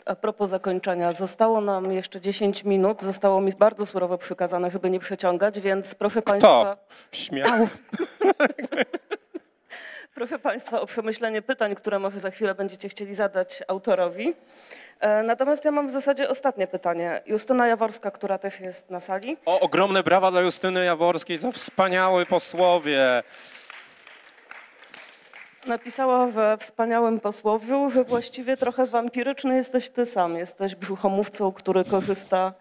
[0.06, 3.02] A propos zakończenia, zostało nam jeszcze 10 minut.
[3.02, 6.76] Zostało mi bardzo surowo przykazane, żeby nie przeciągać, więc proszę Państwa,
[7.10, 7.66] to śmiało.
[10.14, 14.34] proszę Państwa o przemyślenie pytań, które może za chwilę będziecie chcieli zadać autorowi.
[15.00, 17.20] E, Natomiast ja mam w zasadzie ostatnie pytanie.
[17.26, 19.36] Justyna Jaworska, która też jest na sali.
[19.46, 23.22] O, ogromne brawa dla Justyny Jaworskiej za wspaniały posłowie.
[25.66, 30.36] Napisała we wspaniałym posłowiu, że właściwie trochę wampiryczny jesteś ty sam.
[30.36, 32.52] Jesteś brzuchomówcą, który korzysta.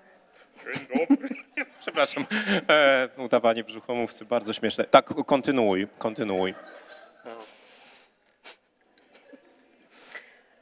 [1.81, 2.25] Przepraszam,
[2.69, 4.83] e, udawanie brzuchomówcy, bardzo śmieszne.
[4.85, 6.55] Tak, kontynuuj, kontynuuj.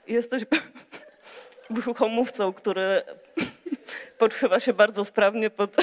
[0.07, 0.43] Jesteś
[1.71, 3.01] brzuchomówcą, który
[4.17, 5.75] podszywa się bardzo sprawnie pod,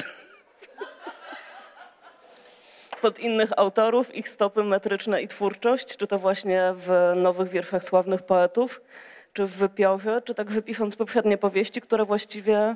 [3.01, 8.21] pod innych autorów, ich stopy metryczne i twórczość, czy to właśnie w nowych wierszach sławnych
[8.21, 8.81] poetów,
[9.33, 12.75] czy w wypiorze, czy także pisząc poprzednie powieści, które właściwie,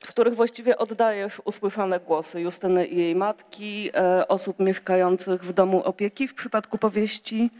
[0.00, 5.82] w których właściwie oddajesz usłyszane głosy Justyny i jej matki, e, osób mieszkających w domu
[5.84, 6.28] opieki.
[6.28, 7.50] W przypadku powieści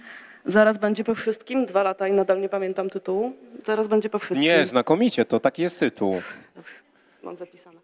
[0.49, 3.33] Zaraz będzie po wszystkim, dwa lata i nadal nie pamiętam tytułu.
[3.67, 4.43] Zaraz będzie po wszystkim.
[4.43, 6.23] Nie, znakomicie, to taki jest tytuł.
[7.23, 7.81] Mam zapisane.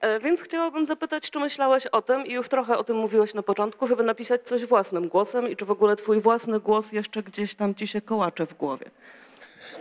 [0.00, 3.42] E, Więc chciałabym zapytać, czy myślałeś o tym, i już trochę o tym mówiłeś na
[3.42, 7.54] początku, żeby napisać coś własnym głosem i czy w ogóle twój własny głos jeszcze gdzieś
[7.54, 8.90] tam ci się kołacze w głowie?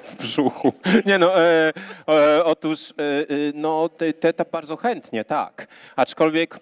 [0.04, 0.74] w brzuchu.
[1.06, 1.74] Nie no, e,
[2.08, 5.68] e, otóż e, e, no, te, te, te bardzo chętnie, tak.
[5.96, 6.60] Aczkolwiek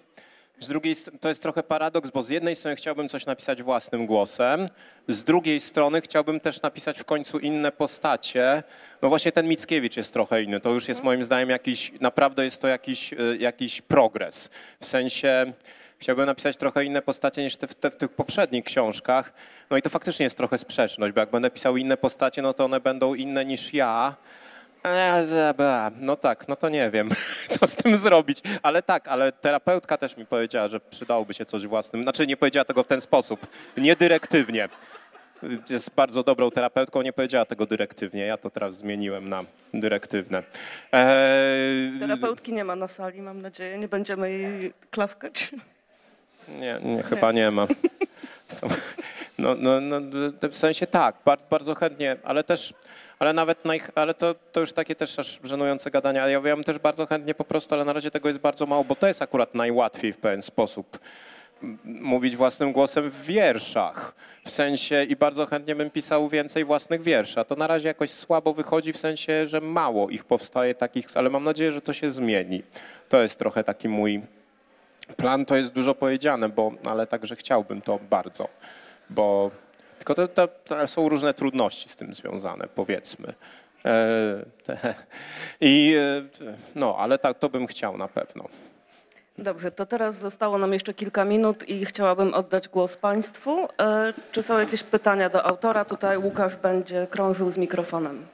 [0.64, 4.68] z drugiej to jest trochę paradoks, bo z jednej strony chciałbym coś napisać własnym głosem,
[5.08, 8.62] z drugiej strony chciałbym też napisać w końcu inne postacie.
[9.02, 10.60] No właśnie ten Mickiewicz jest trochę inny.
[10.60, 14.50] To już jest moim zdaniem jakiś, naprawdę jest to jakiś, e, jakiś progres.
[14.80, 15.52] W sensie
[15.98, 19.32] chciałbym napisać trochę inne postacie niż te, te w tych poprzednich książkach.
[19.70, 22.64] No i to faktycznie jest trochę sprzeczność, bo jak będę pisał inne postacie, no to
[22.64, 24.16] one będą inne niż ja.
[24.86, 25.90] E.
[26.00, 27.10] No tak, no to nie wiem,
[27.60, 28.42] co z tym zrobić.
[28.62, 32.02] Ale tak, ale terapeutka też mi powiedziała, że przydałoby się coś własnym.
[32.02, 34.68] Znaczy nie powiedziała tego w ten sposób, nie dyrektywnie.
[35.70, 38.26] Jest bardzo dobrą terapeutką, nie powiedziała tego dyrektywnie.
[38.26, 40.42] Ja to teraz zmieniłem na dyrektywne.
[40.92, 43.78] Eee, Terapeutki nie ma na sali, mam nadzieję.
[43.78, 45.50] Nie będziemy jej klaskać.
[46.48, 47.66] Nie, nie, chyba nie ma.
[48.54, 48.66] Są,
[49.38, 50.00] no, no, no,
[50.50, 51.16] w sensie tak,
[51.50, 52.74] bardzo, chętnie, ale też,
[53.18, 53.62] ale nawet,
[53.94, 57.34] ale to, to już takie też aż żenujące gadania, ja, ja bym też bardzo chętnie
[57.34, 60.18] po prostu, ale na razie tego jest bardzo mało, bo to jest akurat najłatwiej w
[60.18, 60.98] pewien sposób
[61.62, 64.14] m- mówić własnym głosem w wierszach.
[64.44, 68.10] W sensie i bardzo chętnie bym pisał więcej własnych wierszy, a to na razie jakoś
[68.10, 72.10] słabo wychodzi w sensie, że mało ich powstaje takich, ale mam nadzieję, że to się
[72.10, 72.62] zmieni.
[73.08, 74.20] To jest trochę taki mój
[75.16, 78.48] Plan to jest dużo powiedziane, bo, ale także chciałbym to bardzo,
[79.10, 79.50] bo
[79.98, 80.48] tylko to
[80.86, 83.34] są różne trudności z tym związane, powiedzmy.
[83.84, 83.94] E,
[84.66, 84.94] te-
[85.60, 86.22] I e,
[86.74, 88.44] no, ale tak to bym chciał na pewno.
[89.38, 93.68] Dobrze, to teraz zostało nam jeszcze kilka minut i chciałabym oddać głos Państwu.
[93.80, 95.84] E, Czy są jakieś pytania do autora?
[95.84, 98.26] Tutaj Łukasz będzie krążył z mikrofonem.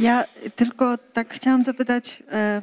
[0.00, 0.24] Ja
[0.56, 2.62] tylko tak chciałam zapytać, e,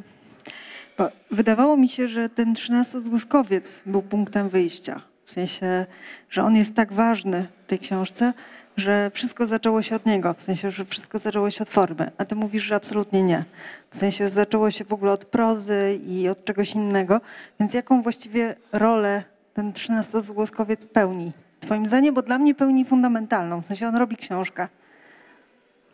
[0.97, 5.01] bo wydawało mi się, że ten trzynastogłoskowiec był punktem wyjścia.
[5.25, 5.85] W sensie,
[6.29, 8.33] że on jest tak ważny w tej książce,
[8.77, 12.25] że wszystko zaczęło się od niego, w sensie, że wszystko zaczęło się od formy, a
[12.25, 13.45] ty mówisz, że absolutnie nie.
[13.91, 17.21] W sensie, że zaczęło się w ogóle od prozy i od czegoś innego,
[17.59, 19.23] więc jaką właściwie rolę
[19.53, 21.31] ten trzynastogłoskowiec pełni?
[21.59, 24.67] Twoim zdaniem, bo dla mnie pełni fundamentalną, w sensie on robi książkę.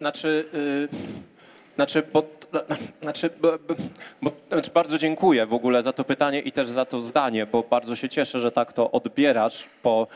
[0.03, 1.32] Znaczy, y,
[1.75, 2.23] znaczy, bo,
[3.01, 3.51] znaczy, bo,
[4.21, 7.63] bo, znaczy bardzo dziękuję w ogóle za to pytanie i też za to zdanie, bo
[7.63, 10.07] bardzo się cieszę, że tak to odbierasz, bo,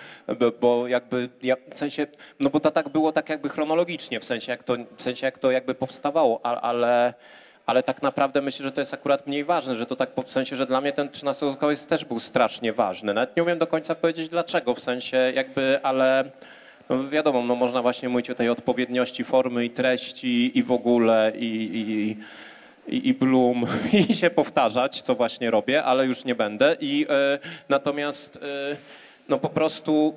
[0.62, 2.08] bo, jakby, ja, w sensie,
[2.40, 5.40] no bo to tak było tak jakby chronologicznie, w sensie jak to, w sensie jak
[5.40, 7.14] to jakby powstawało, ale,
[7.66, 10.56] ale tak naprawdę myślę, że to jest akurat mniej ważne, że to tak w sensie,
[10.56, 13.14] że dla mnie ten 13 głoskowiec też był strasznie ważny.
[13.14, 16.32] Nawet nie umiem do końca powiedzieć dlaczego, w sensie jakby, ale
[16.90, 21.34] no wiadomo, no można właśnie mówić o tej odpowiedniości formy i treści i w ogóle
[21.36, 22.18] i, i,
[22.96, 23.66] i, i Bloom
[24.10, 26.76] i się powtarzać, co właśnie robię, ale już nie będę.
[26.80, 28.40] I e, natomiast e,
[29.30, 30.16] no po prostu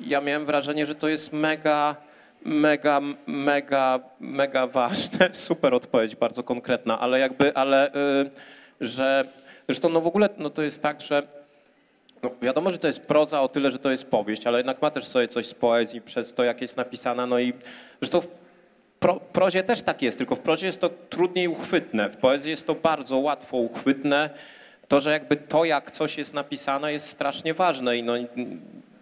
[0.00, 1.96] ja miałem wrażenie, że to jest mega,
[2.44, 5.28] mega, mega, mega ważne.
[5.48, 8.30] Super odpowiedź, bardzo konkretna, ale jakby, ale y,
[8.80, 9.24] że
[9.68, 11.35] zresztą no w ogóle no to jest tak, że
[12.22, 14.90] no wiadomo, że to jest proza o tyle, że to jest powieść, ale jednak ma
[14.90, 17.26] też sobie coś z poezji przez to, jak jest napisana.
[17.26, 17.52] No i
[18.00, 18.28] zresztą w
[19.00, 22.10] pro, prozie też tak jest, tylko w prozie jest to trudniej uchwytne.
[22.10, 24.30] W poezji jest to bardzo łatwo uchwytne.
[24.88, 28.14] To, że jakby to, jak coś jest napisane, jest strasznie ważne i no,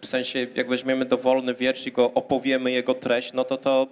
[0.00, 3.86] w sensie, jak weźmiemy dowolny wiersz i go opowiemy jego treść, no to to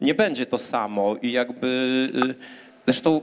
[0.00, 1.66] nie będzie to samo i jakby
[2.30, 2.34] y,
[2.86, 3.20] zresztą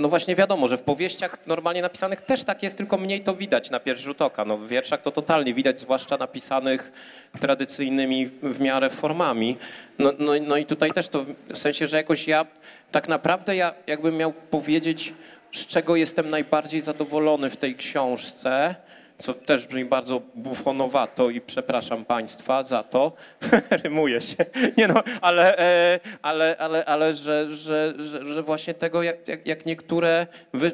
[0.00, 3.70] no właśnie wiadomo, że w powieściach normalnie napisanych też tak jest, tylko mniej to widać
[3.70, 4.44] na pierwszy rzut oka.
[4.44, 6.92] No w wierszach to totalnie widać, zwłaszcza napisanych
[7.40, 9.56] tradycyjnymi w miarę formami.
[9.98, 12.46] No, no, no i tutaj też to w sensie, że jakoś ja
[12.90, 15.14] tak naprawdę ja jakbym miał powiedzieć,
[15.52, 18.74] z czego jestem najbardziej zadowolony w tej książce,
[19.20, 23.12] co też brzmi bardzo bufonowato i przepraszam Państwa za to.
[23.84, 24.44] Rymuje się.
[24.76, 29.46] Nie no, ale, e, ale, ale, ale że, że, że, że właśnie tego, jak, jak,
[29.46, 30.26] jak niektóre,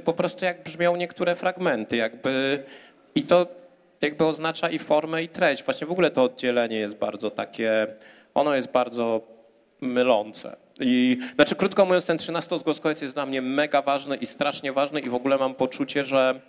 [0.04, 2.64] po prostu jak brzmią niektóre fragmenty, jakby
[3.14, 3.46] i to
[4.00, 5.64] jakby oznacza i formę, i treść.
[5.64, 7.86] Właśnie w ogóle to oddzielenie jest bardzo takie,
[8.34, 9.20] ono jest bardzo
[9.80, 10.56] mylące.
[10.80, 15.00] I, znaczy, krótko mówiąc, ten 13 zgłoskowiec jest dla mnie mega ważny i strasznie ważny
[15.00, 16.40] i w ogóle mam poczucie, że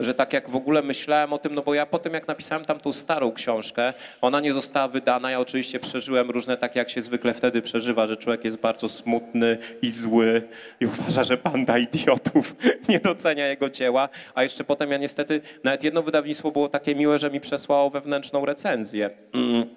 [0.00, 2.64] że tak jak w ogóle myślałem o tym, no bo ja po tym jak napisałem
[2.64, 7.02] tam tą starą książkę, ona nie została wydana, ja oczywiście przeżyłem różne takie jak się
[7.02, 10.42] zwykle wtedy przeżywa, że człowiek jest bardzo smutny i zły
[10.80, 12.56] i uważa, że banda idiotów
[12.88, 17.18] nie docenia jego dzieła, a jeszcze potem ja niestety, nawet jedno wydawnictwo było takie miłe,
[17.18, 19.10] że mi przesłało wewnętrzną recenzję.
[19.34, 19.75] Mm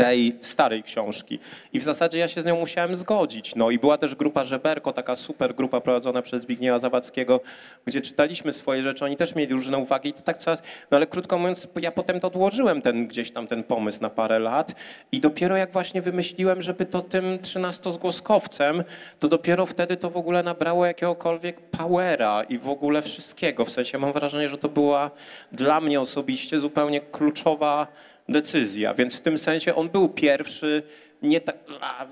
[0.00, 1.38] tej starej książki.
[1.72, 3.54] I w zasadzie ja się z nią musiałem zgodzić.
[3.54, 7.40] No i była też grupa Żeberko, taka super grupa prowadzona przez Zbigniewa Zawadzkiego,
[7.86, 11.06] gdzie czytaliśmy swoje rzeczy, oni też mieli różne uwagi i to tak coraz, no ale
[11.06, 14.74] krótko mówiąc, ja potem to odłożyłem ten, gdzieś tam ten pomysł na parę lat
[15.12, 18.84] i dopiero jak właśnie wymyśliłem, żeby to tym trzynastozgłoskowcem,
[19.18, 23.64] to dopiero wtedy to w ogóle nabrało jakiegokolwiek powera i w ogóle wszystkiego.
[23.64, 25.10] W sensie mam wrażenie, że to była
[25.52, 27.86] dla mnie osobiście zupełnie kluczowa
[28.32, 30.82] decyzja, więc w tym sensie on był pierwszy,
[31.22, 31.56] nie tak,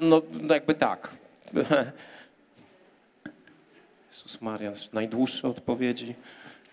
[0.00, 1.10] no, jakby tak.
[4.10, 6.14] Jezus Maria, najdłuższe odpowiedzi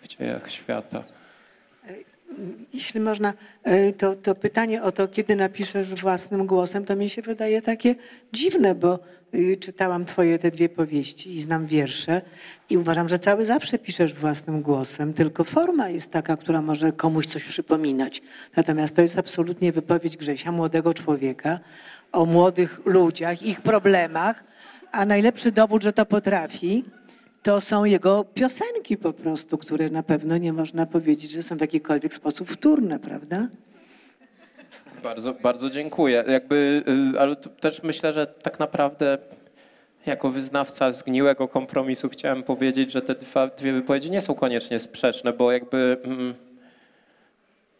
[0.02, 1.04] w dziejach świata.
[2.74, 3.34] Jeśli można,
[3.64, 7.96] e, to, to pytanie o to, kiedy napiszesz własnym głosem, to mi się wydaje takie
[8.34, 9.00] dziwne, bo
[9.36, 12.22] y, czytałam twoje te dwie powieści i znam wiersze
[12.70, 17.26] i uważam, że cały zawsze piszesz własnym głosem, tylko forma jest taka, która może komuś
[17.26, 18.22] coś przypominać.
[18.56, 21.60] Natomiast to jest absolutnie wypowiedź Grzesia, młodego człowieka,
[22.12, 24.44] o młodych ludziach, ich problemach,
[24.92, 26.84] a najlepszy dowód, że to potrafi,
[27.46, 31.62] to są jego piosenki po prostu, które na pewno nie można powiedzieć, że są w
[31.62, 33.48] jakikolwiek sposób wtórne, prawda?
[35.04, 36.24] Bardzo, bardzo dziękuję.
[36.28, 36.84] Jakby,
[37.16, 39.18] y, ale też myślę, że tak naprawdę
[40.06, 45.34] jako wyznawca zgniłego kompromisu chciałem powiedzieć, że te dwa, dwie wypowiedzi nie są koniecznie sprzeczne,
[45.34, 46.34] bo jakby, mm,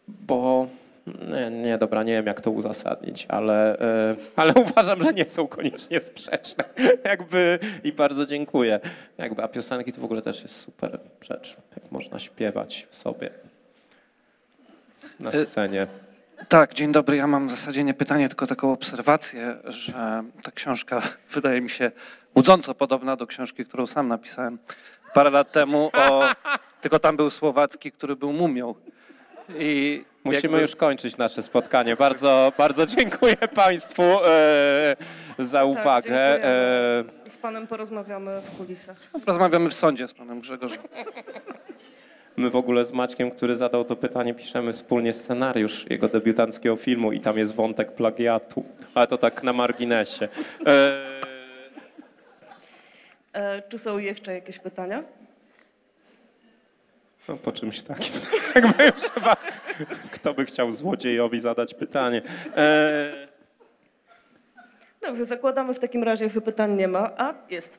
[0.08, 0.68] bo
[1.06, 5.48] nie, nie, dobra, nie wiem jak to uzasadnić, ale, e, ale uważam, że nie są
[5.48, 6.64] koniecznie sprzeczne.
[7.04, 8.80] Jakby i bardzo dziękuję.
[9.18, 13.30] Jakby, a piosenki to w ogóle też jest super rzecz, jak można śpiewać sobie
[15.20, 15.86] na e, scenie.
[16.48, 17.16] Tak, dzień dobry.
[17.16, 21.02] Ja mam w zasadzie nie pytanie, tylko taką obserwację, że ta książka
[21.34, 21.90] wydaje mi się
[22.34, 24.58] budząco podobna do książki, którą sam napisałem
[25.14, 26.28] parę lat temu, o,
[26.80, 28.74] tylko tam był Słowacki, który był mumią.
[29.58, 30.60] I Musimy jakby...
[30.60, 31.96] już kończyć nasze spotkanie.
[31.96, 34.96] Bardzo, bardzo dziękuję Państwu e,
[35.38, 36.10] za tak, uwagę.
[36.10, 37.30] Tak, e...
[37.30, 38.96] Z Panem porozmawiamy w kulisach.
[39.26, 40.78] Rozmawiamy w sądzie z Panem Grzegorzem.
[42.36, 47.12] My w ogóle z Maćkiem, który zadał to pytanie, piszemy wspólnie scenariusz jego debiutanckiego filmu
[47.12, 48.64] i tam jest wątek plagiatu.
[48.94, 50.28] Ale to tak na marginesie.
[50.66, 51.16] E...
[53.32, 55.02] E, czy są jeszcze jakieś pytania?
[57.28, 58.14] No po czymś takim.
[58.54, 59.36] Jakby już chyba,
[60.12, 62.22] kto by chciał złodziejowi zadać pytanie.
[62.56, 63.26] E...
[65.00, 67.78] Dobrze, zakładamy w takim razie, że pytań nie ma, a jest.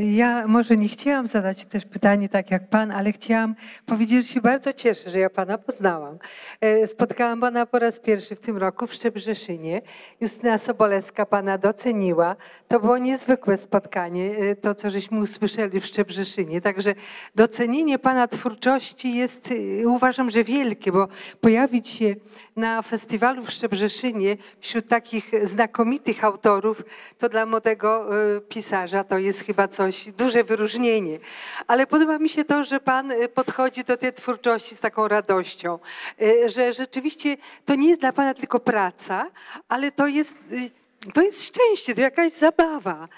[0.00, 3.54] Ja może nie chciałam zadać też pytanie tak jak pan, ale chciałam
[3.86, 6.18] powiedzieć, że się bardzo cieszę, że ja pana poznałam.
[6.60, 9.82] E, Spotkałam pana po raz pierwszy w tym roku w Szczebrzeszynie.
[10.20, 12.36] Justyna Sobolewska pana doceniła.
[12.68, 16.60] To było niezwykłe spotkanie, e, to co żeśmy usłyszeli w Szczebrzeszynie.
[16.60, 16.94] Także
[17.34, 19.50] docenienie pana twórczości jest,
[19.82, 21.08] e, uważam, że wielkie, bo
[21.40, 22.14] pojawić się
[22.56, 26.82] na festiwalu w Szczebrzeszynie wśród takich znakomitych autorów,
[27.18, 31.18] to dla młodego e, pisarza to jest chyba coś, duże wyróżnienie.
[31.66, 35.78] Ale podoba mi się to, że pan e, podchodzi do tej twórczości z taką radością,
[36.22, 39.26] e, że rzeczywiście to nie jest dla pana tylko praca,
[39.68, 43.08] ale to jest e, to jest szczęście, to jakaś zabawa.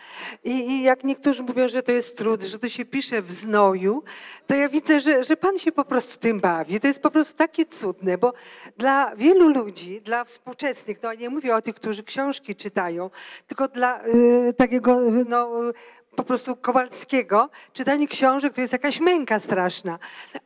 [0.45, 4.03] I, I jak niektórzy mówią, że to jest trud, że to się pisze w znoju,
[4.47, 6.81] to ja widzę, że, że Pan się po prostu tym bawi.
[6.81, 8.33] To jest po prostu takie cudne, bo
[8.77, 13.11] dla wielu ludzi, dla współczesnych, no nie mówię o tych, którzy książki czytają,
[13.47, 15.73] tylko dla y, takiego y, no, y,
[16.17, 19.99] po prostu Kowalskiego, czytanie książek to jest jakaś męka straszna.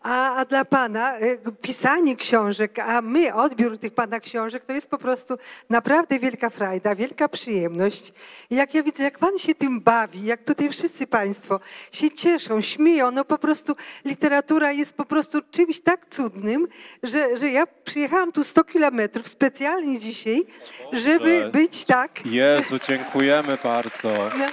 [0.03, 4.91] A, a dla Pana y, pisanie książek, a my odbiór tych Pana książek, to jest
[4.91, 5.39] po prostu
[5.71, 8.13] naprawdę wielka frajda, wielka przyjemność.
[8.51, 11.61] I jak ja widzę, jak Pan się tym bawi, jak tutaj wszyscy Państwo
[11.93, 16.69] się cieszą, śmieją, no po prostu literatura jest po prostu czymś tak cudnym,
[17.03, 20.47] że, że ja przyjechałam tu 100 kilometrów specjalnie dzisiaj,
[20.93, 22.27] żeby być tak.
[22.27, 24.09] Jezu, dziękujemy bardzo.
[24.39, 24.47] No,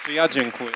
[0.00, 0.70] Znaczy ja dziękuję.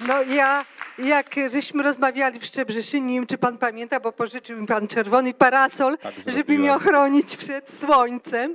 [0.00, 0.64] No ja,
[0.98, 5.34] jak żeśmy rozmawiali w Szczebrzeszynie, nie wiem, czy pan pamięta, bo pożyczył mi pan czerwony
[5.34, 8.54] parasol, Tak żeby mnie ochronić przed słońcem.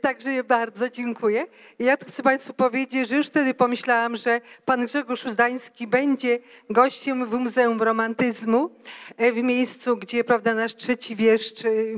[0.00, 1.46] Także bardzo dziękuję.
[1.78, 6.38] Ja tu chcę Państwu powiedzieć, że już wtedy pomyślałam, że pan Grzegorz Uzdański będzie
[6.70, 8.70] gościem w Muzeum Romantyzmu,
[9.18, 11.94] w miejscu, gdzie prawda, nasz trzeci wieszcz y,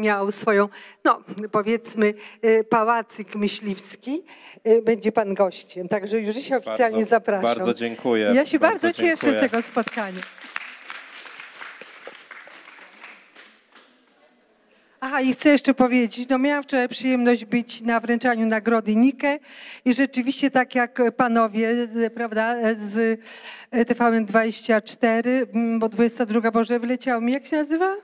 [0.00, 0.68] miał swoją,
[1.04, 1.20] no
[1.52, 2.14] powiedzmy,
[2.44, 4.22] y, pałacyk myśliwski.
[4.66, 5.88] Y, Będzie pan gościem.
[5.88, 7.42] Także już się oficjalnie Bardzo- zapraszam.
[7.42, 8.32] bardzo dziękuję.
[8.34, 10.20] Ja się bardzo, Bardzo cieszę z tego spotkania.
[15.08, 19.38] Aha, i chcę jeszcze powiedzieć, no miałam wczoraj przyjemność być na wręczaniu nagrody Nike
[19.84, 23.20] i rzeczywiście tak jak panowie, prawda, z
[23.72, 27.96] TVN24, mm, bo 22, Boże, wyleciało mi, jak się nazywa?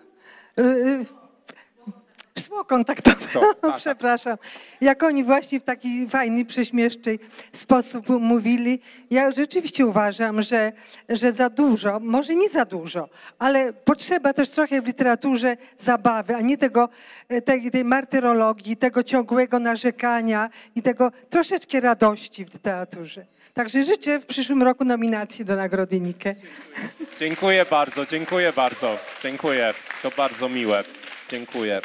[2.39, 3.76] Szło kontaktowe, To, tak.
[3.76, 4.39] przepraszam.
[4.80, 7.18] Jak oni właśnie w taki fajny, prześmieszczy
[7.53, 8.80] sposób mówili,
[9.11, 10.72] ja rzeczywiście uważam, że,
[11.09, 13.09] że za dużo, może nie za dużo,
[13.39, 16.89] ale potrzeba też trochę w literaturze zabawy, a nie tego,
[17.28, 23.26] e, tej, tej martyrologii, tego ciągłego narzekania i tego troszeczkę radości w literaturze.
[23.55, 26.35] Także życzę w przyszłym roku nominacji do Nagrody Nike.
[27.18, 28.99] Dziękuję bardzo, dziękuję bardzo.
[29.22, 29.74] Dziękuję.
[30.03, 30.85] To bardzo miłe.
[31.30, 31.80] Dziękuję.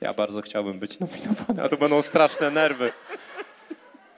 [0.00, 2.92] Ja bardzo chciałbym być nominowany, a to będą straszne nerwy.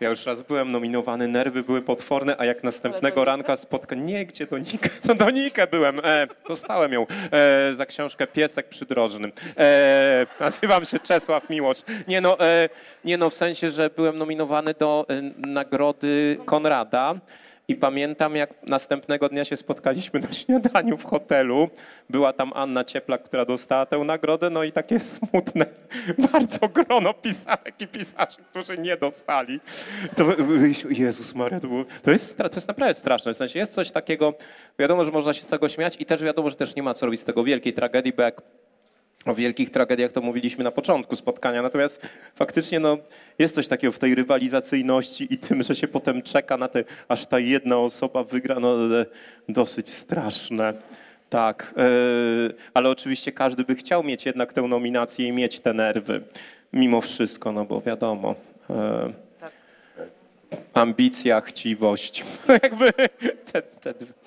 [0.00, 4.06] Ja już raz byłem nominowany, nerwy były potworne, a jak następnego ranka spotkam...
[4.06, 4.88] Nie, gdzie do Nikę?
[5.06, 6.00] To do Nikę byłem.
[6.04, 9.32] E, dostałem ją e, za książkę Piesek przydrożny.
[9.58, 11.78] E, nazywam się Czesław Miłosz.
[12.08, 12.68] Nie no, e,
[13.04, 17.14] nie no, w sensie, że byłem nominowany do e, nagrody Konrada.
[17.68, 21.68] I pamiętam, jak następnego dnia się spotkaliśmy na śniadaniu w hotelu.
[22.10, 25.66] Była tam Anna Cieplak, która dostała tę nagrodę, no i takie smutne,
[26.32, 29.60] bardzo grono pisarek i pisarzy, którzy nie dostali.
[30.16, 30.24] To,
[30.90, 33.34] Jezus Maria, to, było, to, jest, to jest naprawdę straszne.
[33.34, 34.34] W sensie jest coś takiego,
[34.78, 37.06] wiadomo, że można się z tego śmiać i też wiadomo, że też nie ma co
[37.06, 38.42] robić z tego wielkiej tragedii, bo jak
[39.24, 42.98] o wielkich tragediach to mówiliśmy na początku spotkania, natomiast faktycznie no,
[43.38, 47.26] jest coś takiego w tej rywalizacyjności i tym, że się potem czeka na te, aż
[47.26, 49.06] ta jedna osoba wygra, no e,
[49.48, 50.74] dosyć straszne.
[51.30, 51.82] Tak, e,
[52.74, 56.22] ale oczywiście każdy by chciał mieć jednak tę nominację i mieć te nerwy,
[56.72, 58.34] mimo wszystko, no bo wiadomo.
[58.70, 59.12] e,
[60.74, 62.24] Ambicja, chciwość,
[62.62, 62.92] jakby
[63.52, 64.21] te, te dwie.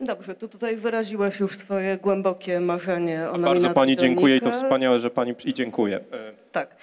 [0.00, 4.50] Dobrze, to tutaj wyraziłaś już swoje głębokie marzenie o nominacji Bardzo pani dziękuję i to
[4.50, 5.96] wspaniałe, że pani i dziękuję.
[5.96, 6.76] E, Tak.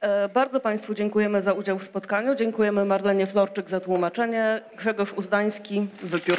[0.00, 2.34] E, Bardzo Państwu dziękujemy za udział w spotkaniu.
[2.34, 4.60] Dziękujemy Marlenie Florczyk za tłumaczenie.
[4.76, 6.38] Grzegorz Uzdański, wypiór.